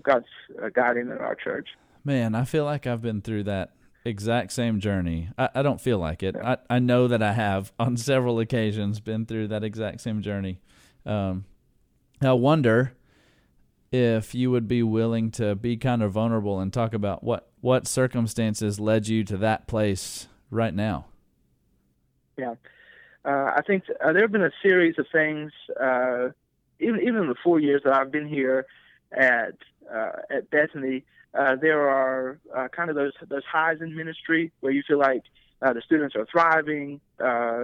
God's 0.02 0.28
guiding 0.74 1.04
in 1.04 1.18
our 1.18 1.36
church. 1.36 1.70
Man, 2.04 2.36
I 2.36 2.44
feel 2.44 2.66
like 2.66 2.86
I've 2.86 3.02
been 3.02 3.22
through 3.22 3.44
that 3.44 3.72
exact 4.06 4.52
same 4.52 4.80
journey. 4.80 5.30
I, 5.38 5.50
I 5.56 5.62
don't 5.62 5.80
feel 5.80 5.98
like 5.98 6.24
it. 6.24 6.36
Yeah. 6.38 6.56
I, 6.70 6.76
I 6.76 6.80
know 6.80 7.08
that 7.08 7.22
I 7.22 7.34
have 7.34 7.72
on 7.80 7.98
several 7.98 8.40
occasions 8.40 9.00
been 9.00 9.26
through 9.26 9.50
that 9.50 9.64
exact 9.64 10.02
same 10.02 10.22
journey. 10.22 10.60
Um, 11.06 11.46
I 12.22 12.34
wonder 12.34 12.94
if 13.92 14.34
you 14.34 14.50
would 14.50 14.68
be 14.68 14.82
willing 14.82 15.30
to 15.32 15.56
be 15.56 15.78
kind 15.78 16.02
of 16.02 16.12
vulnerable 16.12 16.60
and 16.60 16.74
talk 16.74 16.94
about 16.94 17.24
what 17.24 17.50
what 17.62 17.88
circumstances 17.88 18.80
led 18.80 19.08
you 19.08 19.24
to 19.24 19.38
that 19.38 19.68
place 19.68 20.28
right 20.50 20.74
now. 20.74 21.06
Yeah, 22.38 22.56
uh, 23.24 23.54
I 23.56 23.62
think 23.66 23.84
uh, 24.04 24.12
there 24.12 24.24
have 24.24 24.32
been 24.32 24.44
a 24.44 24.52
series 24.62 24.96
of 24.98 25.06
things, 25.12 25.52
uh, 25.80 26.30
even 26.80 27.02
even 27.02 27.18
in 27.18 27.28
the 27.28 27.36
four 27.44 27.60
years 27.60 27.82
that 27.86 27.94
I've 27.94 28.12
been 28.12 28.28
here 28.28 28.66
at 29.16 29.54
uh, 29.94 30.12
at 30.30 30.50
Bethany. 30.50 31.04
Uh, 31.34 31.56
there 31.56 31.90
are 31.90 32.40
uh, 32.56 32.68
kind 32.68 32.90
of 32.90 32.96
those 32.96 33.14
those 33.28 33.44
highs 33.52 33.78
in 33.82 33.96
ministry 33.96 34.52
where 34.60 34.72
you 34.72 34.84
feel 34.88 35.00
like 35.00 35.24
the 35.62 35.82
students 35.86 36.14
are 36.14 36.28
thriving, 36.30 37.00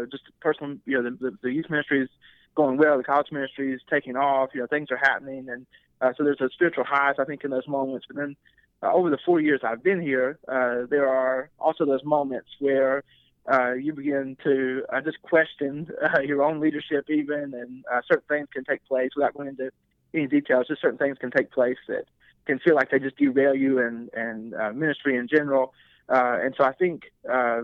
just 0.10 0.24
personal, 0.40 0.78
you 0.86 0.96
know, 0.96 1.10
the, 1.10 1.18
the, 1.18 1.38
the 1.44 1.52
youth 1.52 1.70
ministry 1.70 2.02
is 2.02 2.10
going 2.56 2.78
well, 2.78 2.98
the 2.98 3.04
college 3.04 3.32
ministry 3.32 3.74
is 3.74 3.82
taking 3.90 4.16
off, 4.16 4.50
you 4.54 4.62
know, 4.62 4.68
things 4.68 4.90
are 4.92 4.98
happening, 4.98 5.50
and 5.50 5.66
uh, 6.02 6.14
so 6.18 6.24
there's 6.24 6.42
a 6.42 6.50
spiritual 6.54 6.84
highs, 6.84 7.16
I 7.20 7.26
think, 7.26 7.44
in 7.44 7.52
those 7.52 7.68
moments. 7.68 8.06
But 8.08 8.18
then 8.18 8.36
uh, 8.82 8.92
over 8.94 9.10
the 9.10 9.18
four 9.26 9.40
years 9.40 9.62
I've 9.64 9.84
been 9.84 10.02
here, 10.02 10.40
uh, 10.48 10.86
there 10.90 11.08
are 11.08 11.50
also 11.60 11.86
those 11.86 12.04
moments 12.04 12.50
where 12.60 13.04
uh, 13.52 13.74
you 13.74 13.94
begin 13.94 14.38
to 14.44 14.84
uh, 14.94 15.02
just 15.02 15.22
question 15.22 15.90
uh, 16.04 16.22
your 16.22 16.44
own 16.44 16.60
leadership, 16.60 17.10
even, 17.10 17.54
and 17.54 17.86
uh, 17.92 18.02
certain 18.08 18.26
things 18.28 18.48
can 18.54 18.64
take 18.64 18.86
place 18.86 19.12
without 19.16 19.34
going 19.34 19.50
into 19.50 19.72
any 20.14 20.28
details. 20.28 20.68
Just 20.68 20.82
certain 20.82 20.98
things 20.98 21.18
can 21.20 21.32
take 21.32 21.52
place 21.52 21.78
that 21.88 22.06
can 22.50 22.60
feel 22.60 22.74
like 22.74 22.90
they 22.90 22.98
just 22.98 23.18
derail 23.18 23.54
you 23.54 23.80
and 23.80 24.10
and 24.14 24.56
uh, 24.56 24.74
ministry 24.74 25.16
in 25.16 25.28
general. 25.28 25.74
Uh, 26.10 26.40
and 26.42 26.56
so 26.58 26.64
I 26.64 26.74
think 26.74 27.04
uh, 27.32 27.62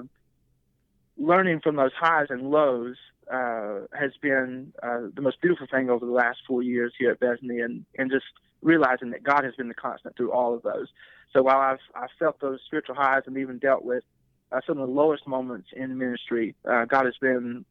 learning 1.18 1.62
from 1.62 1.76
those 1.76 1.92
highs 2.00 2.28
and 2.30 2.52
lows 2.52 2.96
uh, 3.32 3.80
has 4.00 4.12
been 4.22 4.72
uh, 4.84 5.08
the 5.16 5.24
most 5.24 5.42
beautiful 5.42 5.66
thing 5.72 5.90
over 5.90 6.06
the 6.06 6.12
last 6.12 6.38
four 6.48 6.62
years 6.62 6.94
here 7.00 7.12
at 7.12 7.20
Bethany, 7.20 7.60
and 7.62 7.84
and 7.98 8.12
just 8.12 8.26
realizing 8.62 9.10
that 9.10 9.24
God 9.24 9.44
has 9.44 9.56
been 9.56 9.70
the 9.70 9.74
constant 9.74 10.16
through 10.16 10.32
all 10.32 10.54
of 10.54 10.62
those. 10.62 10.88
So 11.34 11.42
while 11.42 11.60
I've 11.60 11.80
I've 11.96 12.14
felt 12.20 12.40
those 12.40 12.60
spiritual 12.68 12.96
highs 12.96 13.24
and 13.26 13.36
even 13.38 13.58
dealt 13.58 13.84
with 13.84 14.04
uh, 14.52 14.62
some 14.68 14.78
of 14.78 14.88
the 14.88 14.94
lowest 14.94 15.26
moments 15.26 15.70
in 15.76 15.98
ministry, 15.98 16.54
God 16.64 17.06
has 17.06 17.18
been 17.20 17.66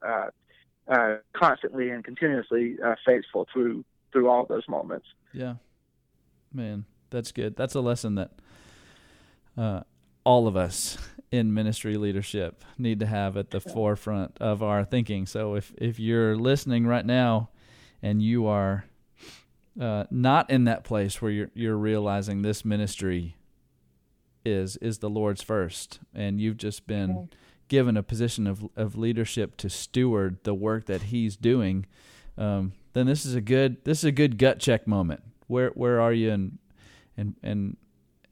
constantly 1.33 1.91
and 1.91 2.05
continuously 2.05 2.77
faithful 3.07 3.47
through 3.53 3.85
through 4.11 4.29
all 4.29 4.47
those 4.47 4.69
moments. 4.69 5.07
Yeah, 5.33 5.55
man, 6.53 6.85
that's 7.15 7.33
good. 7.33 7.57
That's 7.57 7.75
a 7.75 7.81
lesson 7.81 8.17
that 8.17 8.33
uh, 9.57 9.81
all 10.25 10.49
of 10.49 10.57
us 10.57 10.99
in 11.31 11.55
ministry 11.55 11.97
leadership 11.97 12.65
need 12.77 13.01
to 13.01 13.07
have 13.07 13.37
at 13.37 13.51
the 13.51 13.61
forefront 13.61 14.37
of 14.41 14.63
our 14.63 14.85
thinking. 14.85 15.27
So 15.27 15.55
if 15.55 15.73
if 15.79 15.99
you're 15.99 16.37
listening 16.37 16.87
right 16.87 17.07
now 17.07 17.51
and 18.03 18.21
you 18.21 18.47
are 18.47 18.87
uh, 19.81 20.05
not 20.11 20.51
in 20.51 20.65
that 20.65 20.85
place 20.85 21.23
where 21.23 21.31
you're 21.31 21.51
you're 21.55 21.77
realizing 21.77 22.43
this 22.43 22.65
ministry 22.65 23.37
is 24.45 24.77
is 24.79 24.99
the 24.99 25.11
Lord's 25.11 25.43
first, 25.43 26.01
and 26.15 26.41
you've 26.41 26.59
just 26.59 26.87
been 26.87 27.29
given 27.69 27.97
a 27.97 28.03
position 28.03 28.47
of 28.47 28.69
of 28.77 28.97
leadership 28.97 29.57
to 29.59 29.71
steward 29.71 30.39
the 30.43 30.55
work 30.55 30.87
that 30.87 31.03
He's 31.03 31.37
doing, 31.37 31.87
um, 32.37 32.73
then 32.93 33.07
this 33.07 33.25
is 33.25 33.35
a 33.35 33.41
good 33.41 33.85
this 33.85 33.99
is 33.99 34.05
a 34.05 34.13
good 34.13 34.37
gut 34.37 34.59
check 34.59 34.87
moment. 34.87 35.23
Where 35.47 35.71
where 35.71 36.01
are 36.01 36.13
you 36.13 36.31
and 36.31 36.59
and 37.17 37.37
and 37.43 37.77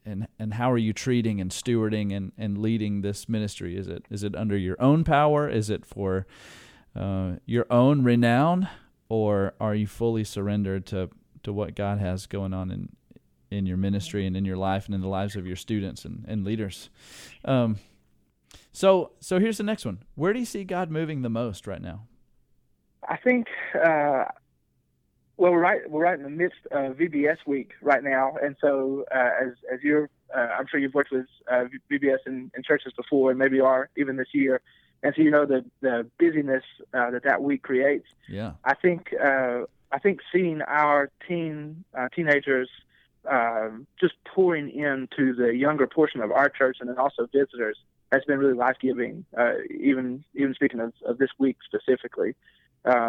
and 0.04 0.26
and 0.38 0.54
how 0.54 0.70
are 0.70 0.78
you 0.78 0.92
treating 0.92 1.40
and 1.40 1.50
stewarding 1.50 2.14
and, 2.14 2.32
and 2.36 2.58
leading 2.58 3.02
this 3.02 3.28
ministry? 3.28 3.76
Is 3.76 3.88
it 3.88 4.04
is 4.10 4.22
it 4.22 4.34
under 4.34 4.56
your 4.56 4.80
own 4.80 5.04
power? 5.04 5.48
Is 5.48 5.70
it 5.70 5.84
for 5.86 6.26
uh, 6.96 7.34
your 7.46 7.66
own 7.70 8.02
renown, 8.02 8.68
or 9.08 9.54
are 9.60 9.74
you 9.74 9.86
fully 9.86 10.24
surrendered 10.24 10.86
to 10.86 11.10
to 11.42 11.52
what 11.52 11.74
God 11.74 11.98
has 11.98 12.26
going 12.26 12.52
on 12.52 12.70
in 12.70 12.88
in 13.50 13.66
your 13.66 13.76
ministry 13.76 14.26
and 14.26 14.36
in 14.36 14.44
your 14.44 14.56
life 14.56 14.86
and 14.86 14.94
in 14.94 15.00
the 15.02 15.08
lives 15.08 15.36
of 15.36 15.46
your 15.46 15.56
students 15.56 16.04
and, 16.04 16.24
and 16.26 16.44
leaders? 16.44 16.90
Um, 17.44 17.78
so 18.72 19.12
so 19.20 19.38
here's 19.38 19.58
the 19.58 19.64
next 19.64 19.84
one. 19.84 20.02
Where 20.14 20.32
do 20.32 20.40
you 20.40 20.46
see 20.46 20.64
God 20.64 20.90
moving 20.90 21.22
the 21.22 21.30
most 21.30 21.66
right 21.66 21.82
now? 21.82 22.06
I 23.08 23.16
think 23.16 23.48
uh, 23.74 24.24
well, 25.36 25.52
we're 25.52 25.60
right 25.60 25.90
we're 25.90 26.02
right 26.02 26.16
in 26.16 26.22
the 26.24 26.30
midst 26.30 26.66
of 26.70 26.96
VBS 26.96 27.38
week 27.46 27.72
right 27.80 28.04
now, 28.04 28.36
and 28.42 28.56
so 28.60 29.04
uh, 29.14 29.30
as 29.40 29.52
as 29.72 29.80
you're, 29.82 30.10
uh, 30.34 30.48
I'm 30.58 30.66
sure 30.66 30.78
you've 30.78 30.94
worked 30.94 31.10
with 31.10 31.26
uh, 31.50 31.64
VBS 31.90 32.18
in, 32.26 32.50
in, 32.56 32.62
churches 32.62 32.92
before, 32.96 33.30
and 33.30 33.38
maybe 33.38 33.60
are 33.60 33.88
even 33.96 34.16
this 34.16 34.28
year, 34.32 34.60
and 35.02 35.14
so 35.16 35.22
you 35.22 35.30
know 35.30 35.46
the 35.46 35.64
the 35.80 36.06
busyness 36.18 36.64
uh, 36.92 37.10
that 37.10 37.24
that 37.24 37.42
week 37.42 37.62
creates. 37.62 38.06
Yeah, 38.28 38.52
I 38.64 38.74
think 38.74 39.14
uh, 39.14 39.62
I 39.90 39.98
think 39.98 40.20
seeing 40.32 40.60
our 40.62 41.10
teen 41.26 41.84
uh, 41.96 42.08
teenagers 42.14 42.68
um, 43.28 43.86
just 43.98 44.14
pouring 44.24 44.70
into 44.70 45.34
the 45.34 45.54
younger 45.56 45.86
portion 45.86 46.20
of 46.20 46.30
our 46.30 46.50
church, 46.50 46.76
and 46.80 46.90
then 46.90 46.98
also 46.98 47.26
visitors, 47.32 47.78
has 48.12 48.22
been 48.26 48.38
really 48.38 48.54
life 48.54 48.76
giving. 48.82 49.24
even 49.70 50.24
even 50.34 50.52
speaking 50.54 50.80
of, 50.80 50.92
of 51.06 51.16
this 51.16 51.30
week 51.38 51.56
specifically. 51.64 52.34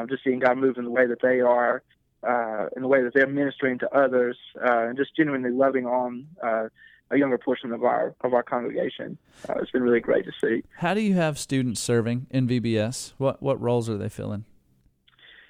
just 0.09 0.23
seeing 0.23 0.39
God 0.39 0.57
move 0.57 0.77
in 0.77 0.85
the 0.85 0.89
way 0.89 1.05
that 1.05 1.21
they 1.21 1.41
are, 1.41 1.83
uh, 2.27 2.67
in 2.75 2.81
the 2.81 2.87
way 2.87 3.03
that 3.03 3.13
they're 3.13 3.27
ministering 3.27 3.79
to 3.79 3.95
others 3.95 4.37
uh, 4.63 4.87
and 4.87 4.97
just 4.97 5.15
genuinely 5.15 5.51
loving 5.51 5.85
on 5.85 6.27
uh, 6.43 6.67
a 7.11 7.17
younger 7.17 7.37
portion 7.37 7.71
of 7.71 7.83
our 7.83 8.15
of 8.21 8.33
our 8.33 8.43
congregation. 8.43 9.17
Uh, 9.47 9.55
it's 9.59 9.71
been 9.71 9.83
really 9.83 9.99
great 9.99 10.25
to 10.25 10.31
see. 10.41 10.63
How 10.77 10.93
do 10.93 11.01
you 11.01 11.13
have 11.15 11.37
students 11.37 11.79
serving 11.81 12.27
in 12.29 12.47
VBS? 12.47 13.13
What 13.17 13.41
what 13.41 13.59
roles 13.61 13.89
are 13.89 13.97
they 13.97 14.09
filling? 14.09 14.45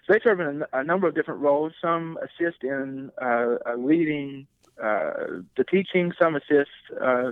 So 0.05 0.13
they 0.13 0.19
serve 0.21 0.41
in 0.41 0.63
a, 0.73 0.79
a 0.79 0.83
number 0.83 1.07
of 1.07 1.15
different 1.15 1.39
roles. 1.39 1.71
Some 1.81 2.17
assist 2.21 2.63
in 2.63 3.09
uh, 3.21 3.55
leading 3.77 4.47
uh, 4.83 5.13
the 5.55 5.63
teaching. 5.63 6.11
Some 6.21 6.35
assist 6.35 6.71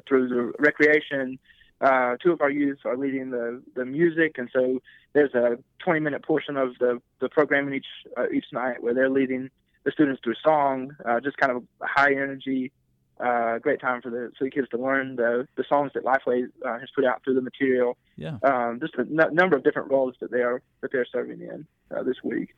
through 0.08 0.30
the 0.30 0.54
recreation 0.60 1.40
uh, 1.82 2.16
two 2.22 2.32
of 2.32 2.42
our 2.42 2.50
youths 2.50 2.82
are 2.86 2.96
leading 2.96 3.32
the, 3.32 3.62
the 3.76 3.86
music, 3.86 4.38
and 4.38 4.50
so 4.54 4.80
there's 5.14 5.34
a 5.34 5.58
20 5.80 6.00
minute 6.00 6.24
portion 6.24 6.56
of 6.56 6.78
the, 6.80 7.02
the 7.20 7.30
programming 7.30 7.74
each 7.74 7.86
uh, 8.18 8.30
each 8.34 8.46
night 8.54 8.82
where 8.84 8.94
they're 8.94 9.10
leading 9.10 9.50
the 9.84 9.92
students 9.92 10.22
through 10.24 10.36
song, 10.44 10.96
uh, 11.06 11.20
just 11.20 11.38
kind 11.38 11.52
of 11.52 11.64
high 11.82 12.12
energy, 12.12 12.72
uh, 13.20 13.58
great 13.60 13.82
time 13.82 14.02
for 14.02 14.10
the 14.10 14.32
for 14.38 14.46
the 14.46 14.52
kids 14.52 14.68
to 14.70 14.78
learn 14.78 15.16
the 15.16 15.48
the 15.56 15.64
songs 15.68 15.92
that 15.94 16.04
Lifeway 16.04 16.46
uh, 16.66 16.80
has 16.80 16.90
put 16.96 17.06
out 17.06 17.24
through 17.24 17.36
the 17.36 17.42
material. 17.42 17.98
Yeah, 18.16 18.38
um, 18.44 18.80
just 18.80 18.96
a 18.96 19.02
n- 19.02 19.34
number 19.34 19.56
of 19.56 19.64
different 19.64 19.92
roles 19.92 20.16
that 20.22 20.32
they 20.32 20.42
are 20.42 20.62
that 20.82 20.92
they're 20.92 21.06
serving 21.12 21.42
in 21.42 21.66
uh, 21.96 22.04
this 22.04 22.18
week. 22.24 22.56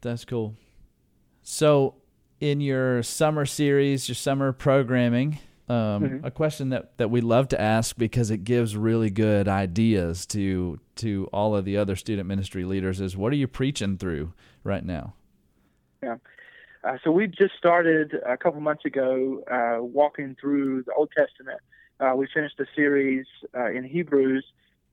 That's 0.00 0.24
cool. 0.24 0.54
So, 1.42 1.94
in 2.40 2.60
your 2.60 3.02
summer 3.02 3.46
series, 3.46 4.08
your 4.08 4.14
summer 4.14 4.52
programming, 4.52 5.38
um, 5.68 5.76
mm-hmm. 5.76 6.26
a 6.26 6.30
question 6.30 6.70
that, 6.70 6.96
that 6.98 7.10
we 7.10 7.20
love 7.20 7.48
to 7.48 7.60
ask 7.60 7.96
because 7.96 8.30
it 8.30 8.44
gives 8.44 8.76
really 8.76 9.10
good 9.10 9.48
ideas 9.48 10.26
to 10.26 10.78
to 10.96 11.28
all 11.32 11.56
of 11.56 11.64
the 11.64 11.76
other 11.76 11.96
student 11.96 12.28
ministry 12.28 12.64
leaders 12.64 13.00
is 13.00 13.16
what 13.16 13.32
are 13.32 13.36
you 13.36 13.48
preaching 13.48 13.96
through 13.96 14.32
right 14.62 14.84
now? 14.84 15.14
Yeah. 16.02 16.16
Uh, 16.84 16.98
so 17.02 17.10
we 17.10 17.26
just 17.26 17.54
started 17.56 18.14
a 18.26 18.36
couple 18.36 18.60
months 18.60 18.84
ago 18.84 19.42
uh, 19.50 19.82
walking 19.82 20.36
through 20.38 20.82
the 20.82 20.92
Old 20.92 21.10
Testament. 21.16 21.60
Uh, 21.98 22.12
we 22.14 22.28
finished 22.32 22.60
a 22.60 22.66
series 22.76 23.24
uh, 23.56 23.70
in 23.70 23.84
Hebrews, 23.84 24.44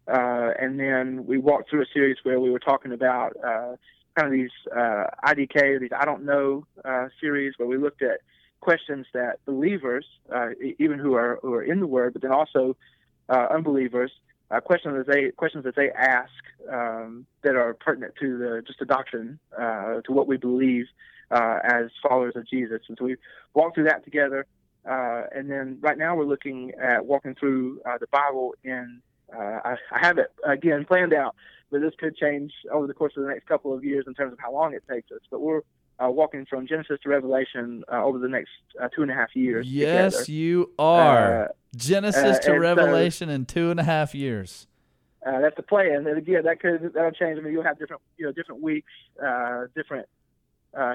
uh, 0.07 0.51
and 0.59 0.79
then 0.79 1.25
we 1.25 1.37
walked 1.37 1.69
through 1.69 1.81
a 1.81 1.85
series 1.93 2.17
where 2.23 2.39
we 2.39 2.49
were 2.49 2.59
talking 2.59 2.93
about 2.93 3.35
uh, 3.43 3.75
kind 4.17 4.27
of 4.27 4.31
these 4.31 4.51
IDK, 4.73 5.81
these 5.81 5.89
I 5.97 6.05
don't 6.05 6.23
know 6.23 6.65
series, 7.19 7.55
where 7.57 7.67
we 7.67 7.77
looked 7.77 8.01
at 8.01 8.21
questions 8.61 9.05
that 9.13 9.43
believers, 9.45 10.05
uh, 10.33 10.49
even 10.79 10.99
who 10.99 11.15
are 11.15 11.39
who 11.41 11.53
are 11.53 11.63
in 11.63 11.79
the 11.79 11.87
Word, 11.87 12.13
but 12.13 12.21
then 12.21 12.31
also 12.31 12.77
uh, 13.27 13.47
unbelievers, 13.53 14.11
uh, 14.49 14.59
questions 14.61 14.95
that 14.95 15.11
they 15.11 15.31
questions 15.31 15.65
that 15.65 15.75
they 15.75 15.89
ask 15.91 16.31
um, 16.71 17.25
that 17.41 17.55
are 17.55 17.73
pertinent 17.73 18.13
to 18.21 18.37
the 18.37 18.63
just 18.65 18.79
the 18.79 18.85
doctrine, 18.85 19.39
uh, 19.59 20.01
to 20.01 20.11
what 20.13 20.27
we 20.27 20.37
believe 20.37 20.85
uh, 21.31 21.59
as 21.63 21.85
followers 22.07 22.35
of 22.35 22.47
Jesus. 22.47 22.81
And 22.87 22.97
so 22.97 23.05
we 23.05 23.15
walked 23.53 23.75
through 23.75 23.85
that 23.85 24.03
together. 24.05 24.45
Uh, 24.89 25.23
and 25.35 25.49
then 25.49 25.77
right 25.81 25.97
now 25.97 26.15
we're 26.15 26.25
looking 26.25 26.71
at 26.81 27.05
walking 27.05 27.35
through 27.35 27.81
the 27.99 28.07
Bible 28.07 28.55
in. 28.63 29.01
I, 29.33 29.77
I 29.91 30.05
have 30.05 30.17
it 30.17 30.29
again 30.43 30.83
planned 30.83 31.13
out, 31.13 31.35
but 31.71 31.79
this 31.79 31.93
could 31.97 32.17
change 32.17 32.51
over 32.69 32.85
the 32.85 32.93
course 32.93 33.13
of 33.15 33.23
the 33.23 33.29
next 33.29 33.47
couple 33.47 33.73
of 33.73 33.81
years 33.85 34.03
in 34.05 34.13
terms 34.13 34.33
of 34.33 34.39
how 34.39 34.51
long 34.51 34.73
it 34.73 34.83
takes 34.89 35.09
us. 35.09 35.21
But 35.29 35.39
we're 35.39 35.61
uh, 36.00 36.10
walking 36.10 36.45
from 36.45 36.67
Genesis 36.67 37.00
to 37.03 37.10
Revelation 37.10 37.83
uh, 37.91 38.03
over 38.03 38.17
the 38.17 38.27
next 38.27 38.51
uh, 38.81 38.88
two 38.95 39.01
and 39.01 39.12
a 39.12 39.13
half 39.13 39.36
years. 39.36 39.67
Yes, 39.67 40.13
together. 40.13 40.31
you 40.31 40.71
are. 40.79 41.43
Uh, 41.43 41.48
Genesis 41.75 42.39
to 42.39 42.53
Revelation 42.53 43.29
so, 43.29 43.33
in 43.33 43.45
two 43.45 43.71
and 43.71 43.79
a 43.79 43.83
half 43.83 44.13
years. 44.13 44.67
Uh, 45.25 45.39
that's 45.39 45.55
the 45.55 45.63
plan, 45.63 46.07
and 46.07 46.17
again, 46.17 46.43
that 46.43 46.60
could 46.60 46.91
that'll 46.93 47.12
change. 47.12 47.38
I 47.38 47.41
mean, 47.41 47.53
you'll 47.53 47.63
have 47.63 47.77
different, 47.77 48.01
you 48.17 48.25
know, 48.25 48.31
different 48.31 48.62
weeks, 48.62 48.91
uh, 49.24 49.65
different 49.75 50.07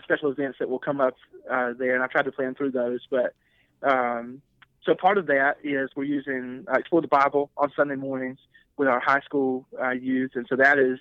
special 0.03 0.31
events 0.31 0.59
that 0.59 0.69
will 0.69 0.81
come 0.81 1.01
up 1.01 1.15
there, 1.49 1.95
and 1.95 2.03
I've 2.03 2.11
tried 2.11 2.25
to 2.25 2.33
plan 2.33 2.55
through 2.55 2.73
those. 2.73 3.01
But 3.11 3.35
um, 3.83 4.43
so 4.85 4.95
part 4.95 5.17
of 5.17 5.27
that 5.27 5.59
is 5.63 5.91
we're 5.95 6.05
using 6.05 6.67
explore 6.69 7.03
the 7.03 7.09
Bible 7.09 7.51
on 7.57 7.73
Sunday 7.77 7.95
mornings 7.95 8.39
with 8.77 8.89
our 8.89 9.01
high 9.01 9.21
school 9.21 9.67
youth, 9.99 10.33
and 10.35 10.47
so 10.49 10.57
that 10.57 10.79
is 10.79 10.99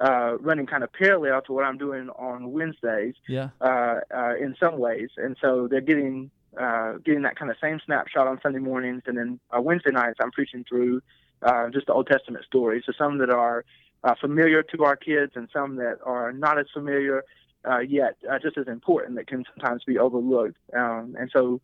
uh, 0.00 0.36
running 0.38 0.66
kind 0.66 0.82
of 0.82 0.92
parallel 0.92 1.42
to 1.42 1.52
what 1.52 1.64
I'm 1.64 1.78
doing 1.78 2.08
on 2.10 2.52
Wednesdays. 2.52 3.14
Yeah. 3.28 3.50
Uh, 3.60 4.00
uh, 4.14 4.34
in 4.40 4.56
some 4.58 4.78
ways, 4.78 5.10
and 5.16 5.36
so 5.40 5.68
they're 5.68 5.80
getting 5.80 6.30
uh, 6.60 6.94
getting 7.04 7.22
that 7.22 7.36
kind 7.36 7.50
of 7.50 7.56
same 7.60 7.80
snapshot 7.84 8.26
on 8.26 8.40
Sunday 8.42 8.58
mornings, 8.58 9.02
and 9.06 9.16
then 9.18 9.40
uh, 9.56 9.60
Wednesday 9.60 9.90
nights 9.90 10.18
I'm 10.20 10.30
preaching 10.30 10.64
through 10.68 11.02
uh, 11.42 11.68
just 11.70 11.86
the 11.86 11.92
Old 11.92 12.06
Testament 12.06 12.44
stories. 12.44 12.84
So 12.86 12.92
some 12.96 13.18
that 13.18 13.30
are 13.30 13.64
uh, 14.02 14.14
familiar 14.20 14.62
to 14.62 14.84
our 14.84 14.96
kids, 14.96 15.32
and 15.34 15.48
some 15.52 15.76
that 15.76 15.98
are 16.04 16.32
not 16.32 16.58
as 16.58 16.66
familiar 16.72 17.24
uh, 17.68 17.78
yet, 17.78 18.16
uh, 18.30 18.38
just 18.38 18.58
as 18.58 18.68
important 18.68 19.16
that 19.16 19.26
can 19.26 19.44
sometimes 19.54 19.82
be 19.84 19.98
overlooked. 19.98 20.56
Um, 20.76 21.16
and 21.18 21.30
so 21.32 21.60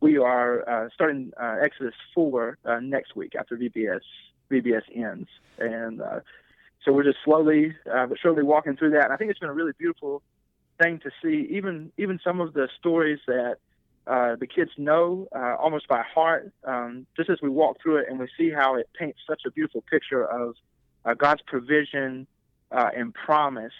we 0.00 0.18
are 0.18 0.68
uh, 0.68 0.88
starting 0.92 1.32
uh, 1.40 1.56
Exodus 1.62 1.94
four 2.14 2.58
uh, 2.64 2.80
next 2.80 3.16
week 3.16 3.34
after 3.38 3.56
VBS 3.56 4.00
VBS 4.50 4.82
ends, 4.94 5.28
and 5.58 6.02
uh, 6.02 6.20
so 6.84 6.92
we're 6.92 7.04
just 7.04 7.18
slowly 7.24 7.74
uh, 7.92 8.06
but 8.06 8.18
surely 8.20 8.42
walking 8.42 8.76
through 8.76 8.90
that. 8.90 9.04
And 9.04 9.12
I 9.12 9.16
think 9.16 9.30
it's 9.30 9.40
been 9.40 9.48
a 9.48 9.54
really 9.54 9.72
beautiful 9.78 10.22
thing 10.80 11.00
to 11.00 11.10
see. 11.22 11.48
Even 11.54 11.92
even 11.96 12.18
some 12.22 12.40
of 12.40 12.52
the 12.52 12.68
stories 12.78 13.20
that 13.26 13.56
uh, 14.06 14.36
the 14.36 14.46
kids 14.46 14.70
know 14.76 15.28
uh, 15.34 15.56
almost 15.58 15.88
by 15.88 16.02
heart, 16.02 16.52
um, 16.64 17.06
just 17.16 17.30
as 17.30 17.38
we 17.42 17.48
walk 17.48 17.78
through 17.82 17.96
it 17.96 18.06
and 18.08 18.18
we 18.18 18.28
see 18.36 18.50
how 18.50 18.74
it 18.74 18.88
paints 18.98 19.18
such 19.26 19.42
a 19.46 19.50
beautiful 19.50 19.82
picture 19.90 20.24
of 20.24 20.54
uh, 21.04 21.14
God's 21.14 21.42
provision 21.46 22.26
uh, 22.70 22.90
and 22.94 23.14
promise 23.14 23.72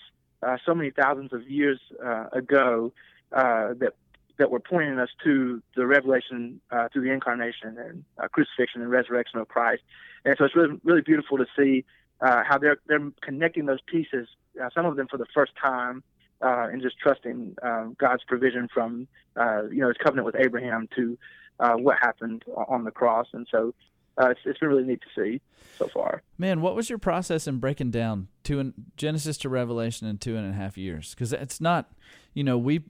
uh, 0.43 0.57
so 0.65 0.75
many 0.75 0.91
thousands 0.91 1.33
of 1.33 1.49
years 1.49 1.81
uh, 2.05 2.27
ago 2.33 2.93
that 3.31 3.93
that 4.37 4.51
were 4.51 4.61
pointing 4.61 4.99
us 4.99 5.11
to 5.23 5.63
the 5.77 5.87
revelation 5.87 6.61
through 6.93 7.03
the 7.03 7.11
incarnation 7.13 7.77
and 7.79 8.05
crucifixion 8.33 8.83
and 8.83 8.91
resurrection 8.91 9.39
of 9.39 9.49
Christ. 9.49 9.83
And 10.25 10.35
so 10.39 10.45
it's 10.45 10.57
really 10.57 10.81
really 10.85 11.03
beautiful 11.03 11.39
to 11.39 11.47
see 11.57 11.85
uh, 12.25 12.43
how 12.49 12.59
they're 12.59 12.78
they're 12.87 13.11
connecting 13.21 13.66
those 13.66 13.81
pieces, 13.83 14.28
uh, 14.62 14.71
some 14.75 14.87
of 14.87 14.97
them 14.97 15.07
for 15.09 15.19
the 15.19 15.26
first 15.35 15.52
time, 15.61 16.02
uh, 16.40 16.69
and 16.73 16.81
just 16.81 16.99
trusting 16.99 17.54
um, 17.62 17.97
God's 17.99 18.25
provision 18.25 18.69
from 18.73 19.07
uh, 19.37 19.64
you 19.64 19.81
know 19.81 19.88
His 19.88 19.99
covenant 20.02 20.26
with 20.26 20.37
Abraham 20.37 20.88
to 20.97 21.19
uh, 21.61 21.75
what 21.75 21.99
happened 22.00 22.45
on 22.69 22.85
the 22.85 22.90
cross, 22.90 23.26
and 23.33 23.47
so 23.50 23.75
uh, 24.16 24.31
it's 24.31 24.40
it's 24.47 24.59
been 24.59 24.71
really 24.71 24.85
neat 24.85 25.00
to 25.02 25.23
see 25.23 25.40
so 25.78 25.88
far. 25.93 26.23
Man, 26.38 26.62
what 26.62 26.75
was 26.75 26.88
your 26.88 26.99
process 26.99 27.47
in 27.47 27.59
breaking 27.59 27.90
down 27.90 28.28
two 28.43 28.73
Genesis 28.97 29.37
to 29.38 29.49
Revelation 29.49 30.09
in 30.09 30.19
two 30.19 30.37
and 30.37 30.49
a 30.49 30.54
half 30.54 30.78
years? 30.78 31.14
Because 31.14 31.33
it's 31.33 31.61
not, 31.61 31.93
you 32.33 32.43
know, 32.43 32.57
we 32.57 32.85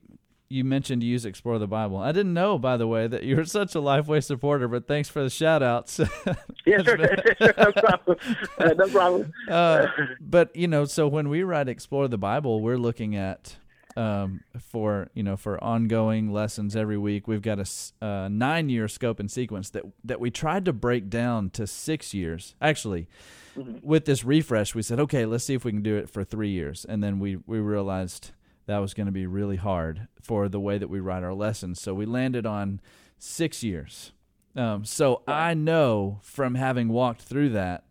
you 0.49 0.65
mentioned 0.65 1.03
you 1.03 1.11
use 1.11 1.25
Explore 1.25 1.59
the 1.59 1.67
Bible. 1.67 1.99
I 1.99 2.13
didn't 2.13 2.35
know, 2.35 2.59
by 2.59 2.77
the 2.77 2.87
way, 2.87 3.07
that 3.07 3.25
you're 3.25 3.45
such 3.45 3.75
a 3.75 3.79
Lifeway 3.79 4.23
supporter, 4.23 4.69
but 4.69 4.87
thanks 4.87 5.09
for 5.09 5.23
the 5.23 5.31
shout 5.31 5.63
outs. 5.63 5.99
yeah, 6.67 6.83
sure. 6.83 6.97
no 7.41 7.73
problem. 7.73 8.19
Uh, 8.59 8.75
no 8.77 8.89
problem. 8.89 9.33
Uh, 9.49 9.87
but, 10.21 10.55
you 10.55 10.69
know, 10.69 10.85
so 10.85 11.09
when 11.09 11.29
we 11.29 11.43
write 11.43 11.69
Explore 11.69 12.09
the 12.09 12.19
Bible, 12.19 12.61
we're 12.61 12.79
looking 12.79 13.17
at 13.17 13.57
um, 13.97 14.41
for 14.59 15.09
you 15.15 15.23
know 15.23 15.37
for 15.37 15.63
ongoing 15.63 16.33
lessons 16.33 16.75
every 16.75 16.99
week. 16.99 17.29
We've 17.29 17.43
got 17.43 17.59
a 17.59 18.05
uh, 18.05 18.29
nine 18.29 18.69
year 18.69 18.89
scope 18.89 19.21
and 19.21 19.31
sequence 19.31 19.71
that 19.71 19.85
that 20.03 20.21
we 20.21 20.31
tried 20.31 20.65
to 20.65 20.73
break 20.73 21.09
down 21.09 21.51
to 21.51 21.67
six 21.67 22.13
years. 22.13 22.57
Actually, 22.61 23.09
mm-hmm. 23.57 23.87
with 23.87 24.05
this 24.05 24.25
refresh, 24.25 24.75
we 24.75 24.83
said, 24.83 24.99
okay, 25.01 25.27
let's 25.27 25.45
see 25.45 25.55
if 25.55 25.65
we 25.65 25.73
can 25.73 25.83
do 25.83 25.97
it 25.97 26.11
for 26.11 26.25
three 26.25 26.51
years, 26.51 26.85
and 26.85 27.03
then 27.03 27.19
we 27.19 27.37
we 27.47 27.59
realized 27.59 28.33
that 28.67 28.79
was 28.79 28.95
going 28.95 29.07
to 29.07 29.13
be 29.13 29.27
really 29.27 29.57
hard 29.57 30.09
for 30.23 30.49
the 30.49 30.61
way 30.61 30.79
that 30.79 30.89
we 30.89 31.01
write 31.01 31.23
our 31.23 31.35
lessons. 31.35 31.81
So 31.81 31.95
we 31.95 32.07
landed 32.07 32.47
on 32.47 32.81
six 33.19 33.63
years. 33.63 34.13
Um, 34.57 34.85
so 34.85 35.23
I 35.27 35.55
know 35.55 36.21
from 36.23 36.55
having 36.55 36.89
walked 36.89 37.23
through 37.23 37.51
that 37.51 37.85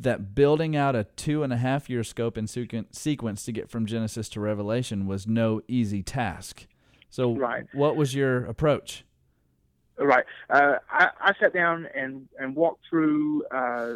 that 0.00 0.34
building 0.34 0.76
out 0.76 0.94
a 0.94 1.04
two 1.04 1.42
and 1.42 1.52
a 1.52 1.56
half 1.56 1.90
year 1.90 2.04
scope 2.04 2.36
and 2.36 2.48
sequence 2.48 3.44
to 3.44 3.52
get 3.52 3.68
from 3.68 3.84
Genesis 3.84 4.28
to 4.30 4.40
Revelation 4.40 5.06
was 5.06 5.26
no 5.26 5.60
easy 5.66 6.02
task. 6.02 6.66
So, 7.10 7.34
right. 7.34 7.66
what 7.72 7.96
was 7.96 8.14
your 8.14 8.44
approach? 8.44 9.04
Right. 9.98 10.24
Uh, 10.48 10.74
I, 10.90 11.08
I, 11.20 11.32
sat 11.40 11.52
down 11.52 11.88
and, 11.92 12.28
and 12.38 12.54
walked 12.54 12.84
through 12.88 13.44
uh, 13.46 13.94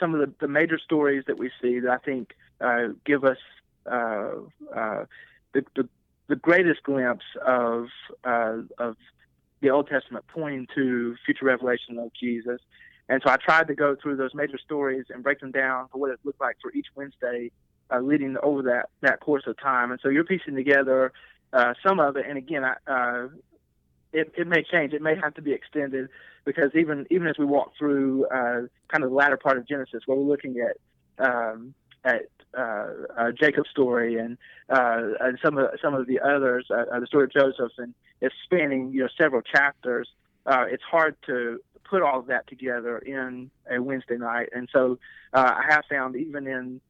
some 0.00 0.14
of 0.14 0.20
the, 0.20 0.32
the, 0.40 0.48
major 0.48 0.78
stories 0.78 1.22
that 1.28 1.38
we 1.38 1.52
see 1.62 1.78
that 1.80 1.90
I 1.90 1.98
think 1.98 2.32
uh, 2.60 2.88
give 3.04 3.22
us 3.22 3.36
uh, 3.88 4.30
uh, 4.74 5.04
the, 5.56 5.82
the, 5.82 5.88
the, 6.28 6.36
greatest 6.36 6.82
glimpse 6.82 7.24
of, 7.44 7.86
uh, 8.24 8.58
of 8.78 8.96
the 9.60 9.70
Old 9.70 9.88
Testament 9.88 10.24
pointing 10.28 10.66
to 10.74 11.16
future 11.24 11.44
revelation 11.44 11.98
of 11.98 12.12
Jesus. 12.18 12.60
And 13.08 13.22
so 13.24 13.32
I 13.32 13.36
tried 13.36 13.68
to 13.68 13.74
go 13.74 13.96
through 14.00 14.16
those 14.16 14.34
major 14.34 14.58
stories 14.58 15.06
and 15.10 15.22
break 15.22 15.40
them 15.40 15.52
down 15.52 15.88
for 15.90 15.98
what 15.98 16.10
it 16.10 16.18
looked 16.24 16.40
like 16.40 16.56
for 16.60 16.72
each 16.72 16.86
Wednesday 16.94 17.50
uh, 17.90 18.00
leading 18.00 18.36
over 18.42 18.62
that, 18.62 18.88
that 19.00 19.20
course 19.20 19.44
of 19.46 19.58
time. 19.58 19.92
And 19.92 20.00
so 20.02 20.08
you're 20.08 20.24
piecing 20.24 20.56
together 20.56 21.12
uh, 21.52 21.74
some 21.86 22.00
of 22.00 22.16
it. 22.16 22.26
And 22.28 22.36
again, 22.36 22.64
I, 22.64 22.74
uh, 22.86 23.28
it, 24.12 24.32
it 24.36 24.46
may 24.46 24.62
change. 24.62 24.92
It 24.92 25.02
may 25.02 25.14
have 25.14 25.34
to 25.34 25.42
be 25.42 25.52
extended 25.52 26.08
because 26.44 26.70
even 26.74 27.06
even 27.10 27.26
as 27.26 27.36
we 27.38 27.44
walk 27.44 27.72
through 27.78 28.26
uh, 28.26 28.62
kind 28.88 29.04
of 29.04 29.10
the 29.10 29.16
latter 29.16 29.36
part 29.36 29.58
of 29.58 29.68
Genesis, 29.68 30.02
where 30.06 30.16
we're 30.16 30.30
looking 30.30 30.56
at 30.60 30.76
um, 31.24 31.74
at 32.06 32.22
uh, 32.56 32.86
uh, 33.18 33.32
Jacob's 33.38 33.68
story 33.68 34.16
and 34.16 34.38
uh, 34.70 35.02
and 35.20 35.38
some 35.44 35.58
of 35.58 35.68
some 35.82 35.92
of 35.94 36.06
the 36.06 36.20
others, 36.20 36.66
uh, 36.70 36.84
uh 36.90 37.00
the 37.00 37.06
story 37.06 37.24
of 37.24 37.32
Joseph, 37.32 37.72
and 37.76 37.92
it's 38.20 38.34
spanning 38.44 38.92
you 38.92 39.02
know 39.02 39.08
several 39.20 39.42
chapters. 39.42 40.08
Uh, 40.46 40.64
it's 40.70 40.82
hard 40.82 41.16
to 41.26 41.60
put 41.84 42.02
all 42.02 42.20
of 42.20 42.26
that 42.26 42.46
together 42.46 42.98
in 42.98 43.50
a 43.70 43.82
Wednesday 43.82 44.16
night. 44.16 44.48
And 44.52 44.68
so 44.72 44.98
I 45.32 45.64
have 45.68 45.84
found 45.90 46.16
even 46.16 46.46
in 46.46 46.80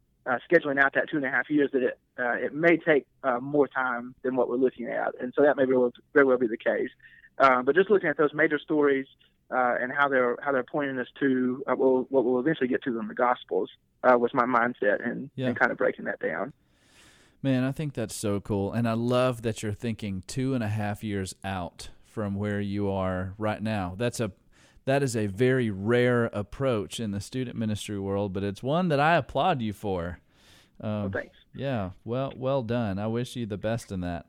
scheduling 0.50 0.78
out 0.78 0.94
that 0.94 1.10
two 1.10 1.16
and 1.16 1.26
a 1.26 1.30
half 1.30 1.50
years 1.50 1.70
that 1.72 1.82
it 1.82 1.98
it 2.18 2.54
may 2.54 2.76
take 2.76 3.06
more 3.40 3.66
time 3.66 4.14
than 4.22 4.36
what 4.36 4.48
we're 4.48 4.56
looking 4.56 4.86
at, 4.86 5.14
and 5.20 5.32
so 5.34 5.42
that 5.42 5.56
may 5.56 5.64
very 5.64 5.78
well, 5.78 5.92
very 6.14 6.26
well 6.26 6.38
be 6.38 6.46
the 6.46 6.56
case. 6.56 6.90
But 7.38 7.74
just 7.74 7.90
looking 7.90 8.08
at 8.08 8.16
those 8.16 8.32
major 8.32 8.58
stories 8.58 9.06
uh, 9.50 9.74
and 9.80 9.92
how 9.92 10.08
they're 10.08 10.36
how 10.42 10.52
they're 10.52 10.64
pointing 10.64 10.98
us 10.98 11.06
to 11.20 11.62
uh, 11.66 11.74
what 11.74 12.24
we'll 12.24 12.40
eventually 12.40 12.68
get 12.68 12.82
to 12.84 12.98
in 12.98 13.08
the 13.08 13.14
Gospels 13.14 13.70
uh, 14.02 14.16
was 14.18 14.32
my 14.34 14.44
mindset 14.44 15.06
and, 15.06 15.30
yeah. 15.36 15.46
and 15.46 15.58
kind 15.58 15.70
of 15.70 15.78
breaking 15.78 16.04
that 16.06 16.20
down. 16.20 16.52
Man, 17.42 17.64
I 17.64 17.72
think 17.72 17.94
that's 17.94 18.14
so 18.14 18.40
cool, 18.40 18.72
and 18.72 18.88
I 18.88 18.94
love 18.94 19.42
that 19.42 19.62
you're 19.62 19.72
thinking 19.72 20.24
two 20.26 20.54
and 20.54 20.64
a 20.64 20.68
half 20.68 21.04
years 21.04 21.34
out 21.44 21.90
from 22.04 22.34
where 22.34 22.60
you 22.60 22.90
are 22.90 23.34
right 23.38 23.62
now. 23.62 23.94
That's 23.96 24.20
a 24.20 24.32
that 24.86 25.02
is 25.02 25.16
a 25.16 25.26
very 25.26 25.70
rare 25.70 26.26
approach 26.26 26.98
in 26.98 27.10
the 27.10 27.20
student 27.20 27.56
ministry 27.56 27.98
world, 27.98 28.32
but 28.32 28.42
it's 28.42 28.62
one 28.62 28.88
that 28.88 29.00
I 29.00 29.16
applaud 29.16 29.60
you 29.60 29.72
for. 29.72 30.20
Um, 30.80 30.90
well, 30.90 31.10
thanks. 31.12 31.36
Yeah, 31.54 31.90
well, 32.04 32.32
well 32.36 32.62
done. 32.62 32.98
I 32.98 33.06
wish 33.06 33.36
you 33.36 33.46
the 33.46 33.56
best 33.56 33.92
in 33.92 34.00
that. 34.00 34.26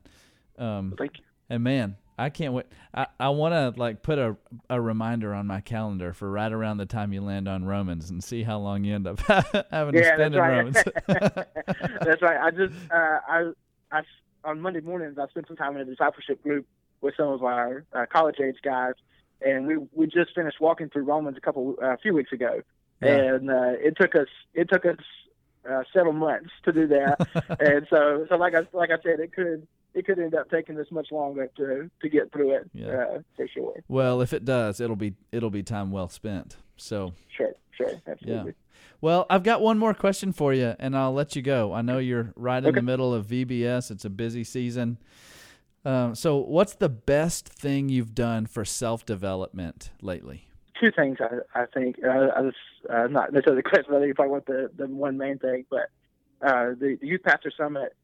Um, 0.58 0.90
well, 0.90 0.96
thank 0.98 1.18
you. 1.18 1.24
And 1.48 1.62
man, 1.62 1.96
I 2.18 2.30
can't 2.30 2.52
wait. 2.52 2.66
I, 2.92 3.06
I 3.20 3.28
want 3.30 3.52
to 3.54 3.80
like 3.80 4.02
put 4.02 4.18
a 4.18 4.36
a 4.68 4.80
reminder 4.80 5.34
on 5.34 5.46
my 5.46 5.60
calendar 5.60 6.12
for 6.12 6.30
right 6.30 6.52
around 6.52 6.78
the 6.78 6.86
time 6.86 7.12
you 7.12 7.20
land 7.20 7.48
on 7.48 7.64
Romans 7.64 8.10
and 8.10 8.22
see 8.22 8.42
how 8.42 8.58
long 8.58 8.84
you 8.84 8.94
end 8.94 9.06
up 9.06 9.20
having 9.70 9.94
yeah, 9.94 10.00
to 10.00 10.14
spend 10.14 10.34
in 10.34 10.40
right. 10.40 10.56
Romans. 10.56 10.76
that's 11.06 12.22
right. 12.22 12.40
I 12.40 12.50
just 12.50 12.74
uh, 12.90 13.18
I 13.28 13.52
I 13.92 14.02
on 14.44 14.60
Monday 14.60 14.80
mornings 14.80 15.18
I 15.18 15.26
spent 15.28 15.46
some 15.46 15.56
time 15.56 15.76
in 15.76 15.82
a 15.82 15.84
discipleship 15.84 16.42
group 16.42 16.66
with 17.00 17.14
some 17.16 17.28
of 17.28 17.44
our 17.44 17.84
uh, 17.92 18.06
college 18.10 18.40
age 18.40 18.56
guys 18.62 18.94
and 19.40 19.66
we 19.66 19.76
we 19.92 20.06
just 20.06 20.34
finished 20.34 20.60
walking 20.60 20.88
through 20.88 21.04
Romans 21.04 21.36
a 21.36 21.40
couple 21.40 21.76
uh, 21.82 21.94
a 21.94 21.98
few 21.98 22.14
weeks 22.14 22.32
ago, 22.32 22.62
yeah. 23.02 23.08
and 23.08 23.50
uh, 23.50 23.72
it 23.78 23.96
took 23.98 24.14
us 24.14 24.28
it 24.54 24.68
took 24.68 24.84
us 24.84 24.96
uh, 25.68 25.82
several 25.92 26.12
months 26.12 26.50
to 26.64 26.72
do 26.72 26.86
that, 26.88 27.18
and 27.60 27.86
so 27.90 28.26
so 28.28 28.36
like 28.36 28.54
I 28.54 28.66
like 28.72 28.90
I 28.90 29.00
said, 29.02 29.20
it 29.20 29.32
could 29.32 29.66
it 29.94 30.06
could 30.06 30.18
end 30.18 30.34
up 30.34 30.50
taking 30.50 30.78
us 30.78 30.86
much 30.90 31.10
longer 31.10 31.48
to 31.56 31.90
to 32.00 32.08
get 32.08 32.32
through 32.32 32.54
it 32.54 32.70
yeah. 32.72 32.88
uh, 32.88 33.18
for 33.36 33.48
sure. 33.48 33.82
Well, 33.88 34.20
if 34.20 34.32
it 34.32 34.44
does, 34.44 34.80
it'll 34.80 34.96
be 34.96 35.14
it'll 35.32 35.50
be 35.50 35.62
time 35.62 35.90
well 35.90 36.08
spent. 36.08 36.56
So 36.76 37.12
sure, 37.36 37.52
sure, 37.76 37.92
absolutely. 38.06 38.52
Yeah. 38.52 38.78
Well, 39.00 39.26
I've 39.30 39.44
got 39.44 39.60
one 39.60 39.78
more 39.78 39.94
question 39.94 40.32
for 40.32 40.52
you, 40.52 40.74
and 40.78 40.96
I'll 40.96 41.12
let 41.12 41.36
you 41.36 41.42
go. 41.42 41.72
I 41.72 41.82
know 41.82 41.98
you're 41.98 42.32
right 42.34 42.58
in 42.58 42.66
okay. 42.66 42.76
the 42.76 42.82
middle 42.82 43.14
of 43.14 43.26
VBS. 43.26 43.90
It's 43.90 44.04
a 44.04 44.10
busy 44.10 44.42
season. 44.42 44.98
Um, 45.84 46.14
so, 46.14 46.36
what's 46.36 46.74
the 46.74 46.88
best 46.88 47.48
thing 47.48 47.88
you've 47.88 48.14
done 48.14 48.46
for 48.46 48.64
self 48.64 49.06
development 49.06 49.90
lately? 50.02 50.48
Two 50.80 50.90
things, 50.90 51.18
I, 51.20 51.62
I 51.62 51.66
think. 51.66 51.96
Uh, 52.04 52.08
I 52.08 52.40
was 52.40 52.54
uh, 52.90 53.06
not 53.08 53.32
necessarily 53.32 53.62
the 53.62 53.68
question. 53.68 53.94
I 53.94 53.98
think 53.98 54.08
you 54.08 54.14
probably 54.14 54.32
want 54.32 54.46
the, 54.46 54.70
the 54.76 54.86
one 54.86 55.16
main 55.16 55.38
thing, 55.38 55.64
but 55.70 55.90
uh, 56.42 56.70
the, 56.78 56.98
the 57.00 57.06
Youth 57.06 57.22
Pastor 57.22 57.52
Summit 57.56 57.94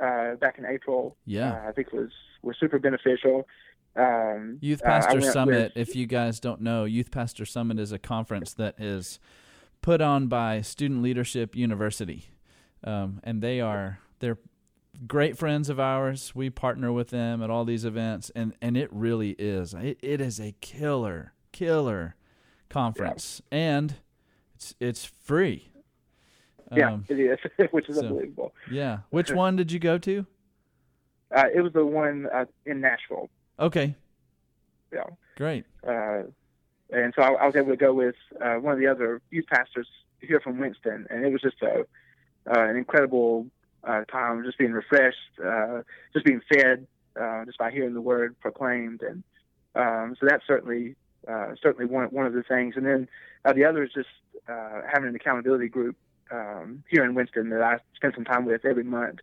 uh, 0.00 0.34
back 0.36 0.58
in 0.58 0.66
April, 0.66 1.16
yeah, 1.26 1.52
uh, 1.52 1.68
I 1.68 1.72
think 1.72 1.92
was 1.92 2.10
was 2.42 2.56
super 2.58 2.78
beneficial. 2.78 3.46
Um, 3.96 4.58
Youth 4.60 4.82
Pastor 4.82 5.20
Summit, 5.20 5.72
with, 5.74 5.88
if 5.88 5.96
you 5.96 6.06
guys 6.06 6.38
don't 6.38 6.60
know, 6.60 6.84
Youth 6.84 7.10
Pastor 7.10 7.44
Summit 7.44 7.78
is 7.78 7.92
a 7.92 7.98
conference 7.98 8.54
that 8.54 8.80
is 8.80 9.18
put 9.82 10.00
on 10.00 10.28
by 10.28 10.60
Student 10.60 11.02
Leadership 11.02 11.56
University, 11.56 12.30
um, 12.84 13.20
and 13.24 13.42
they 13.42 13.60
are 13.60 13.98
they're 14.20 14.38
great 15.06 15.36
friends 15.36 15.68
of 15.68 15.80
ours. 15.80 16.34
We 16.34 16.50
partner 16.50 16.92
with 16.92 17.08
them 17.08 17.42
at 17.42 17.50
all 17.50 17.64
these 17.64 17.84
events, 17.84 18.30
and 18.34 18.54
and 18.62 18.76
it 18.76 18.88
really 18.92 19.30
is. 19.38 19.74
It, 19.74 19.98
it 20.02 20.20
is 20.20 20.40
a 20.40 20.54
killer, 20.60 21.32
killer 21.52 22.16
conference, 22.68 23.42
yeah. 23.50 23.58
and 23.58 23.94
it's 24.54 24.74
it's 24.78 25.04
free. 25.04 25.69
Yeah, 26.72 26.92
um, 26.92 27.04
it 27.08 27.18
is, 27.18 27.38
which 27.70 27.88
is 27.88 27.96
so, 27.96 28.02
unbelievable. 28.02 28.52
Yeah, 28.70 28.98
which 29.10 29.32
one 29.32 29.56
did 29.56 29.72
you 29.72 29.78
go 29.78 29.98
to? 29.98 30.26
Uh, 31.34 31.46
it 31.54 31.60
was 31.60 31.72
the 31.72 31.84
one 31.84 32.26
uh, 32.32 32.44
in 32.66 32.80
Nashville. 32.80 33.28
Okay. 33.58 33.94
Yeah. 34.92 35.04
Great. 35.36 35.64
Uh, 35.86 36.22
and 36.92 37.12
so 37.16 37.22
I, 37.22 37.32
I, 37.32 37.46
was 37.46 37.54
able 37.56 37.70
to 37.70 37.76
go 37.76 37.94
with 37.94 38.16
uh, 38.44 38.54
one 38.54 38.72
of 38.72 38.80
the 38.80 38.88
other 38.88 39.20
youth 39.30 39.46
pastors 39.46 39.86
here 40.20 40.40
from 40.40 40.58
Winston, 40.58 41.06
and 41.08 41.24
it 41.24 41.32
was 41.32 41.40
just 41.40 41.62
a 41.62 41.80
uh, 42.50 42.64
an 42.68 42.76
incredible 42.76 43.46
uh, 43.84 44.04
time, 44.04 44.42
just 44.44 44.58
being 44.58 44.72
refreshed, 44.72 45.18
uh, 45.44 45.82
just 46.12 46.24
being 46.24 46.40
fed, 46.52 46.86
uh, 47.20 47.44
just 47.44 47.58
by 47.58 47.70
hearing 47.70 47.94
the 47.94 48.00
word 48.00 48.34
proclaimed, 48.40 49.02
and 49.02 49.22
um, 49.74 50.16
so 50.18 50.26
that's 50.26 50.46
certainly 50.46 50.96
uh, 51.28 51.54
certainly 51.62 51.86
one 51.86 52.08
one 52.08 52.26
of 52.26 52.32
the 52.32 52.42
things. 52.42 52.74
And 52.76 52.84
then 52.84 53.08
uh, 53.44 53.52
the 53.52 53.64
other 53.64 53.82
is 53.84 53.92
just 53.92 54.08
uh, 54.48 54.80
having 54.92 55.08
an 55.08 55.14
accountability 55.14 55.68
group 55.68 55.96
um, 56.30 56.84
here 56.88 57.04
in 57.04 57.14
Winston 57.14 57.50
that 57.50 57.62
I 57.62 57.78
spend 57.94 58.14
some 58.14 58.24
time 58.24 58.44
with 58.44 58.64
every 58.64 58.84
month. 58.84 59.20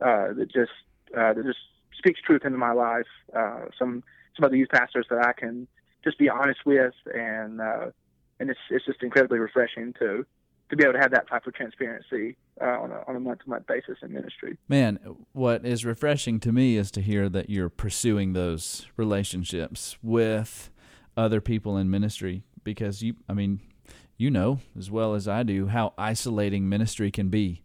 Uh, 0.00 0.32
that 0.32 0.50
just 0.52 0.72
uh, 1.16 1.34
that 1.34 1.44
just 1.44 1.58
speaks 1.98 2.20
truth 2.22 2.42
into 2.44 2.58
my 2.58 2.72
life. 2.72 3.06
Uh, 3.36 3.66
some 3.78 4.02
some 4.36 4.44
other 4.44 4.56
youth 4.56 4.70
pastors 4.70 5.06
that 5.10 5.24
I 5.24 5.32
can 5.32 5.68
just 6.02 6.18
be 6.18 6.28
honest 6.28 6.60
with, 6.64 6.94
and 7.12 7.60
uh, 7.60 7.86
and 8.38 8.50
it's 8.50 8.60
it's 8.70 8.86
just 8.86 9.02
incredibly 9.02 9.38
refreshing 9.38 9.92
to 9.98 10.24
to 10.70 10.76
be 10.76 10.84
able 10.84 10.94
to 10.94 11.00
have 11.00 11.10
that 11.10 11.28
type 11.28 11.46
of 11.46 11.54
transparency 11.54 12.36
uh, 12.60 12.80
on 12.80 12.90
a 12.90 13.02
on 13.06 13.16
a 13.16 13.20
month 13.20 13.40
to 13.44 13.50
month 13.50 13.66
basis 13.66 13.98
in 14.02 14.12
ministry. 14.12 14.56
Man, 14.68 14.98
what 15.32 15.66
is 15.66 15.84
refreshing 15.84 16.40
to 16.40 16.52
me 16.52 16.76
is 16.76 16.90
to 16.92 17.02
hear 17.02 17.28
that 17.28 17.50
you're 17.50 17.68
pursuing 17.68 18.32
those 18.32 18.86
relationships 18.96 19.98
with 20.02 20.70
other 21.16 21.40
people 21.40 21.76
in 21.76 21.90
ministry 21.90 22.44
because 22.62 23.02
you, 23.02 23.16
I 23.28 23.34
mean, 23.34 23.60
you 24.20 24.30
know 24.30 24.60
as 24.78 24.90
well 24.90 25.14
as 25.14 25.26
I 25.26 25.42
do 25.42 25.66
how 25.68 25.94
isolating 25.96 26.68
ministry 26.68 27.10
can 27.10 27.28
be, 27.30 27.62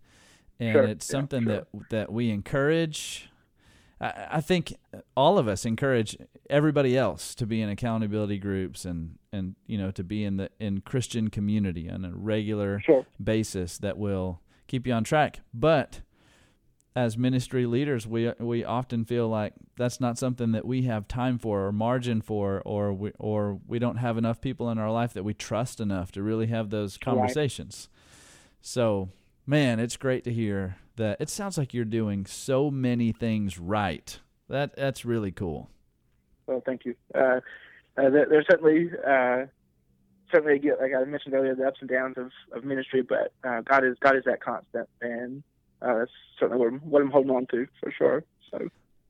and 0.59 0.71
Sure, 0.73 0.83
it's 0.83 1.09
yeah, 1.09 1.11
something 1.11 1.43
sure. 1.43 1.53
that 1.53 1.89
that 1.89 2.11
we 2.11 2.29
encourage. 2.29 3.29
I, 3.99 4.27
I 4.31 4.41
think 4.41 4.75
all 5.15 5.37
of 5.37 5.47
us 5.47 5.65
encourage 5.65 6.17
everybody 6.49 6.97
else 6.97 7.35
to 7.35 7.45
be 7.45 7.61
in 7.61 7.69
accountability 7.69 8.37
groups 8.37 8.85
and 8.85 9.17
and 9.33 9.55
you 9.67 9.77
know 9.77 9.91
to 9.91 10.03
be 10.03 10.23
in 10.23 10.37
the 10.37 10.49
in 10.59 10.81
Christian 10.81 11.29
community 11.29 11.89
on 11.89 12.05
a 12.05 12.11
regular 12.13 12.79
Sure. 12.85 13.05
basis 13.21 13.77
that 13.79 13.97
will 13.97 14.39
keep 14.67 14.87
you 14.87 14.93
on 14.93 15.03
track. 15.03 15.41
But 15.53 16.01
as 16.95 17.17
ministry 17.17 17.65
leaders, 17.65 18.07
we 18.07 18.31
we 18.39 18.63
often 18.63 19.03
feel 19.03 19.27
like 19.27 19.53
that's 19.75 19.99
not 19.99 20.17
something 20.17 20.53
that 20.53 20.65
we 20.65 20.83
have 20.83 21.07
time 21.07 21.37
for 21.37 21.65
or 21.65 21.71
margin 21.71 22.21
for, 22.21 22.61
or 22.65 22.93
we 22.93 23.11
or 23.19 23.59
we 23.67 23.79
don't 23.79 23.97
have 23.97 24.17
enough 24.17 24.39
people 24.39 24.69
in 24.69 24.77
our 24.77 24.91
life 24.91 25.13
that 25.13 25.23
we 25.23 25.33
trust 25.33 25.81
enough 25.81 26.11
to 26.13 26.23
really 26.23 26.47
have 26.47 26.69
those 26.69 26.95
Right. 26.95 27.01
conversations. 27.01 27.89
So, 28.61 29.09
man, 29.45 29.79
it's 29.79 29.97
great 29.97 30.23
to 30.23 30.31
hear 30.33 30.77
that. 30.95 31.17
It 31.19 31.29
sounds 31.29 31.57
like 31.57 31.73
you're 31.73 31.83
doing 31.85 32.25
so 32.25 32.71
many 32.71 33.11
things 33.11 33.59
right. 33.59 34.17
That 34.47 34.75
that's 34.77 35.03
really 35.03 35.31
cool. 35.31 35.69
Well, 36.47 36.61
thank 36.65 36.85
you. 36.85 36.95
Uh, 37.13 37.41
uh, 37.97 38.09
there's 38.09 38.45
certainly, 38.49 38.89
uh, 39.05 39.47
certainly, 40.31 40.61
like 40.79 40.91
I 40.95 41.03
mentioned 41.05 41.33
earlier, 41.33 41.55
the 41.55 41.65
ups 41.67 41.79
and 41.81 41.89
downs 41.89 42.15
of, 42.17 42.31
of 42.55 42.63
ministry, 42.63 43.01
but 43.01 43.33
uh, 43.43 43.61
God 43.61 43.83
is 43.83 43.97
God 43.99 44.15
is 44.15 44.23
that 44.25 44.41
constant, 44.41 44.87
and 45.01 45.43
uh, 45.81 45.99
that's 45.99 46.11
certainly 46.39 46.59
what 46.59 46.73
I'm, 46.73 46.79
what 46.79 47.01
I'm 47.01 47.11
holding 47.11 47.31
on 47.35 47.45
to 47.51 47.67
for 47.79 47.91
sure. 47.91 48.23
So, 48.51 48.69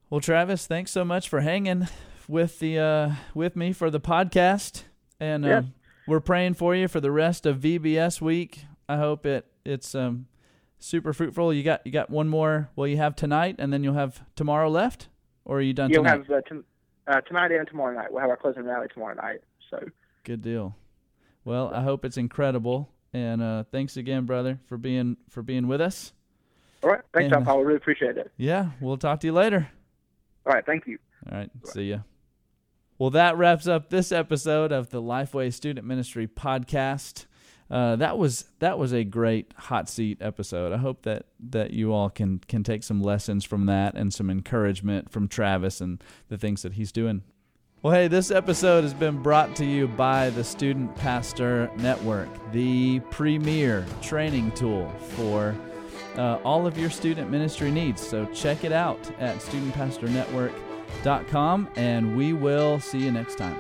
Well, 0.10 0.22
Travis, 0.22 0.68
thanks 0.68 0.92
so 0.92 1.04
much 1.06 1.30
for 1.30 1.42
hanging 1.42 1.88
with 2.28 2.60
the 2.60 2.80
uh, 2.80 3.12
with 3.34 3.56
me 3.56 3.72
for 3.74 3.90
the 3.90 4.00
podcast, 4.00 4.84
and 5.20 5.44
Yeah. 5.46 5.58
um, 5.60 5.74
we're 6.08 6.20
praying 6.20 6.54
for 6.56 6.76
you 6.76 6.88
for 6.88 7.00
the 7.00 7.12
rest 7.12 7.46
of 7.46 7.58
VBS 7.60 8.22
week. 8.22 8.66
I 8.88 8.98
hope 8.98 9.26
it 9.26 9.46
it's 9.66 9.96
um, 9.96 10.28
super 10.80 11.14
fruitful. 11.14 11.54
You 11.54 11.64
got 11.64 11.86
you 11.86 11.92
got 11.92 12.10
one 12.10 12.28
more. 12.28 12.70
Well, 12.76 12.88
you 12.88 12.98
have 12.98 13.16
tonight, 13.16 13.56
and 13.60 13.72
then 13.74 13.84
you'll 13.84 13.94
have 13.96 14.24
tomorrow 14.36 14.70
left, 14.70 15.10
or 15.44 15.58
are 15.58 15.62
you 15.62 15.74
done 15.74 15.90
you'll 15.92 16.04
tonight? 16.04 16.18
have 16.28 16.30
uh, 16.32 16.42
t- 16.50 16.62
uh, 17.08 17.22
tonight 17.22 17.52
and 17.52 17.68
tomorrow 17.68 17.94
night. 17.96 18.12
We'll 18.12 18.22
have 18.22 18.30
our 18.30 18.38
closing 18.38 18.64
rally 18.64 18.88
tomorrow 18.94 19.16
night. 19.16 19.42
So, 19.70 19.80
Good 20.24 20.42
deal. 20.42 20.76
Well, 21.44 21.72
I 21.74 21.82
hope 21.84 22.06
it's 22.06 22.18
incredible, 22.18 22.90
and 23.14 23.42
uh, 23.42 23.64
thanks 23.72 23.98
again, 23.98 24.26
brother, 24.26 24.60
for 24.68 24.78
being 24.78 25.18
for 25.30 25.42
being 25.44 25.68
with 25.68 25.82
us. 25.82 26.14
All 26.86 26.92
right, 26.92 27.02
thanks, 27.14 27.26
And, 27.26 27.34
John 27.34 27.46
Paul. 27.46 27.60
I 27.60 27.62
really 27.64 27.78
appreciate 27.78 28.16
it. 28.18 28.32
Yeah, 28.38 28.70
we'll 28.80 28.98
talk 28.98 29.20
to 29.22 29.28
you 29.28 29.34
later. 29.34 29.70
All 30.46 30.54
right, 30.54 30.66
thank 30.66 30.86
you. 30.86 31.00
All 31.32 31.38
right. 31.38 31.50
See 31.64 31.90
ya. 31.90 32.00
Well, 33.00 33.10
that 33.10 33.38
wraps 33.38 33.68
up 33.68 33.90
this 33.90 34.12
episode 34.12 34.72
of 34.72 34.92
the 34.92 35.02
Lifeway 35.02 35.52
Student 35.52 35.88
Ministry 35.88 36.28
podcast. 36.28 37.26
Uh, 37.72 37.96
that 37.96 38.20
was 38.20 38.46
that 38.60 38.78
was 38.78 38.94
a 38.94 39.04
great 39.04 39.52
hot 39.58 39.90
seat 39.90 40.20
episode. 40.22 40.72
I 40.72 40.78
hope 40.78 41.02
that 41.02 41.26
that 41.50 41.72
you 41.72 41.92
all 41.92 42.12
can 42.12 42.38
can 42.48 42.64
take 42.64 42.84
some 42.84 43.02
lessons 43.02 43.44
from 43.44 43.66
that 43.66 43.96
and 43.96 44.14
some 44.14 44.30
encouragement 44.30 45.12
from 45.12 45.28
Travis 45.28 45.82
and 45.82 46.02
the 46.30 46.38
things 46.38 46.62
that 46.62 46.74
he's 46.74 46.92
doing. 46.92 47.24
Well, 47.82 47.94
hey, 47.94 48.08
this 48.08 48.30
episode 48.30 48.84
has 48.84 48.94
been 48.94 49.22
brought 49.22 49.56
to 49.58 49.66
you 49.66 49.88
by 49.88 50.30
the 50.30 50.44
Student 50.44 50.96
Pastor 50.96 51.72
Network, 51.78 52.30
the 52.52 53.00
premier 53.12 53.86
training 54.02 54.52
tool 54.52 54.90
for 55.16 55.56
uh, 56.18 56.40
all 56.44 56.68
of 56.68 56.78
your 56.78 56.90
student 56.90 57.30
ministry 57.30 57.72
needs. 57.72 58.06
So 58.06 58.26
check 58.28 58.64
it 58.64 58.72
out 58.72 59.12
at 59.20 59.36
studentpastornetwork.com, 59.38 61.70
and 61.76 62.18
we 62.18 62.34
will 62.34 62.80
see 62.80 63.00
you 63.00 63.12
next 63.12 63.38
time. 63.38 63.60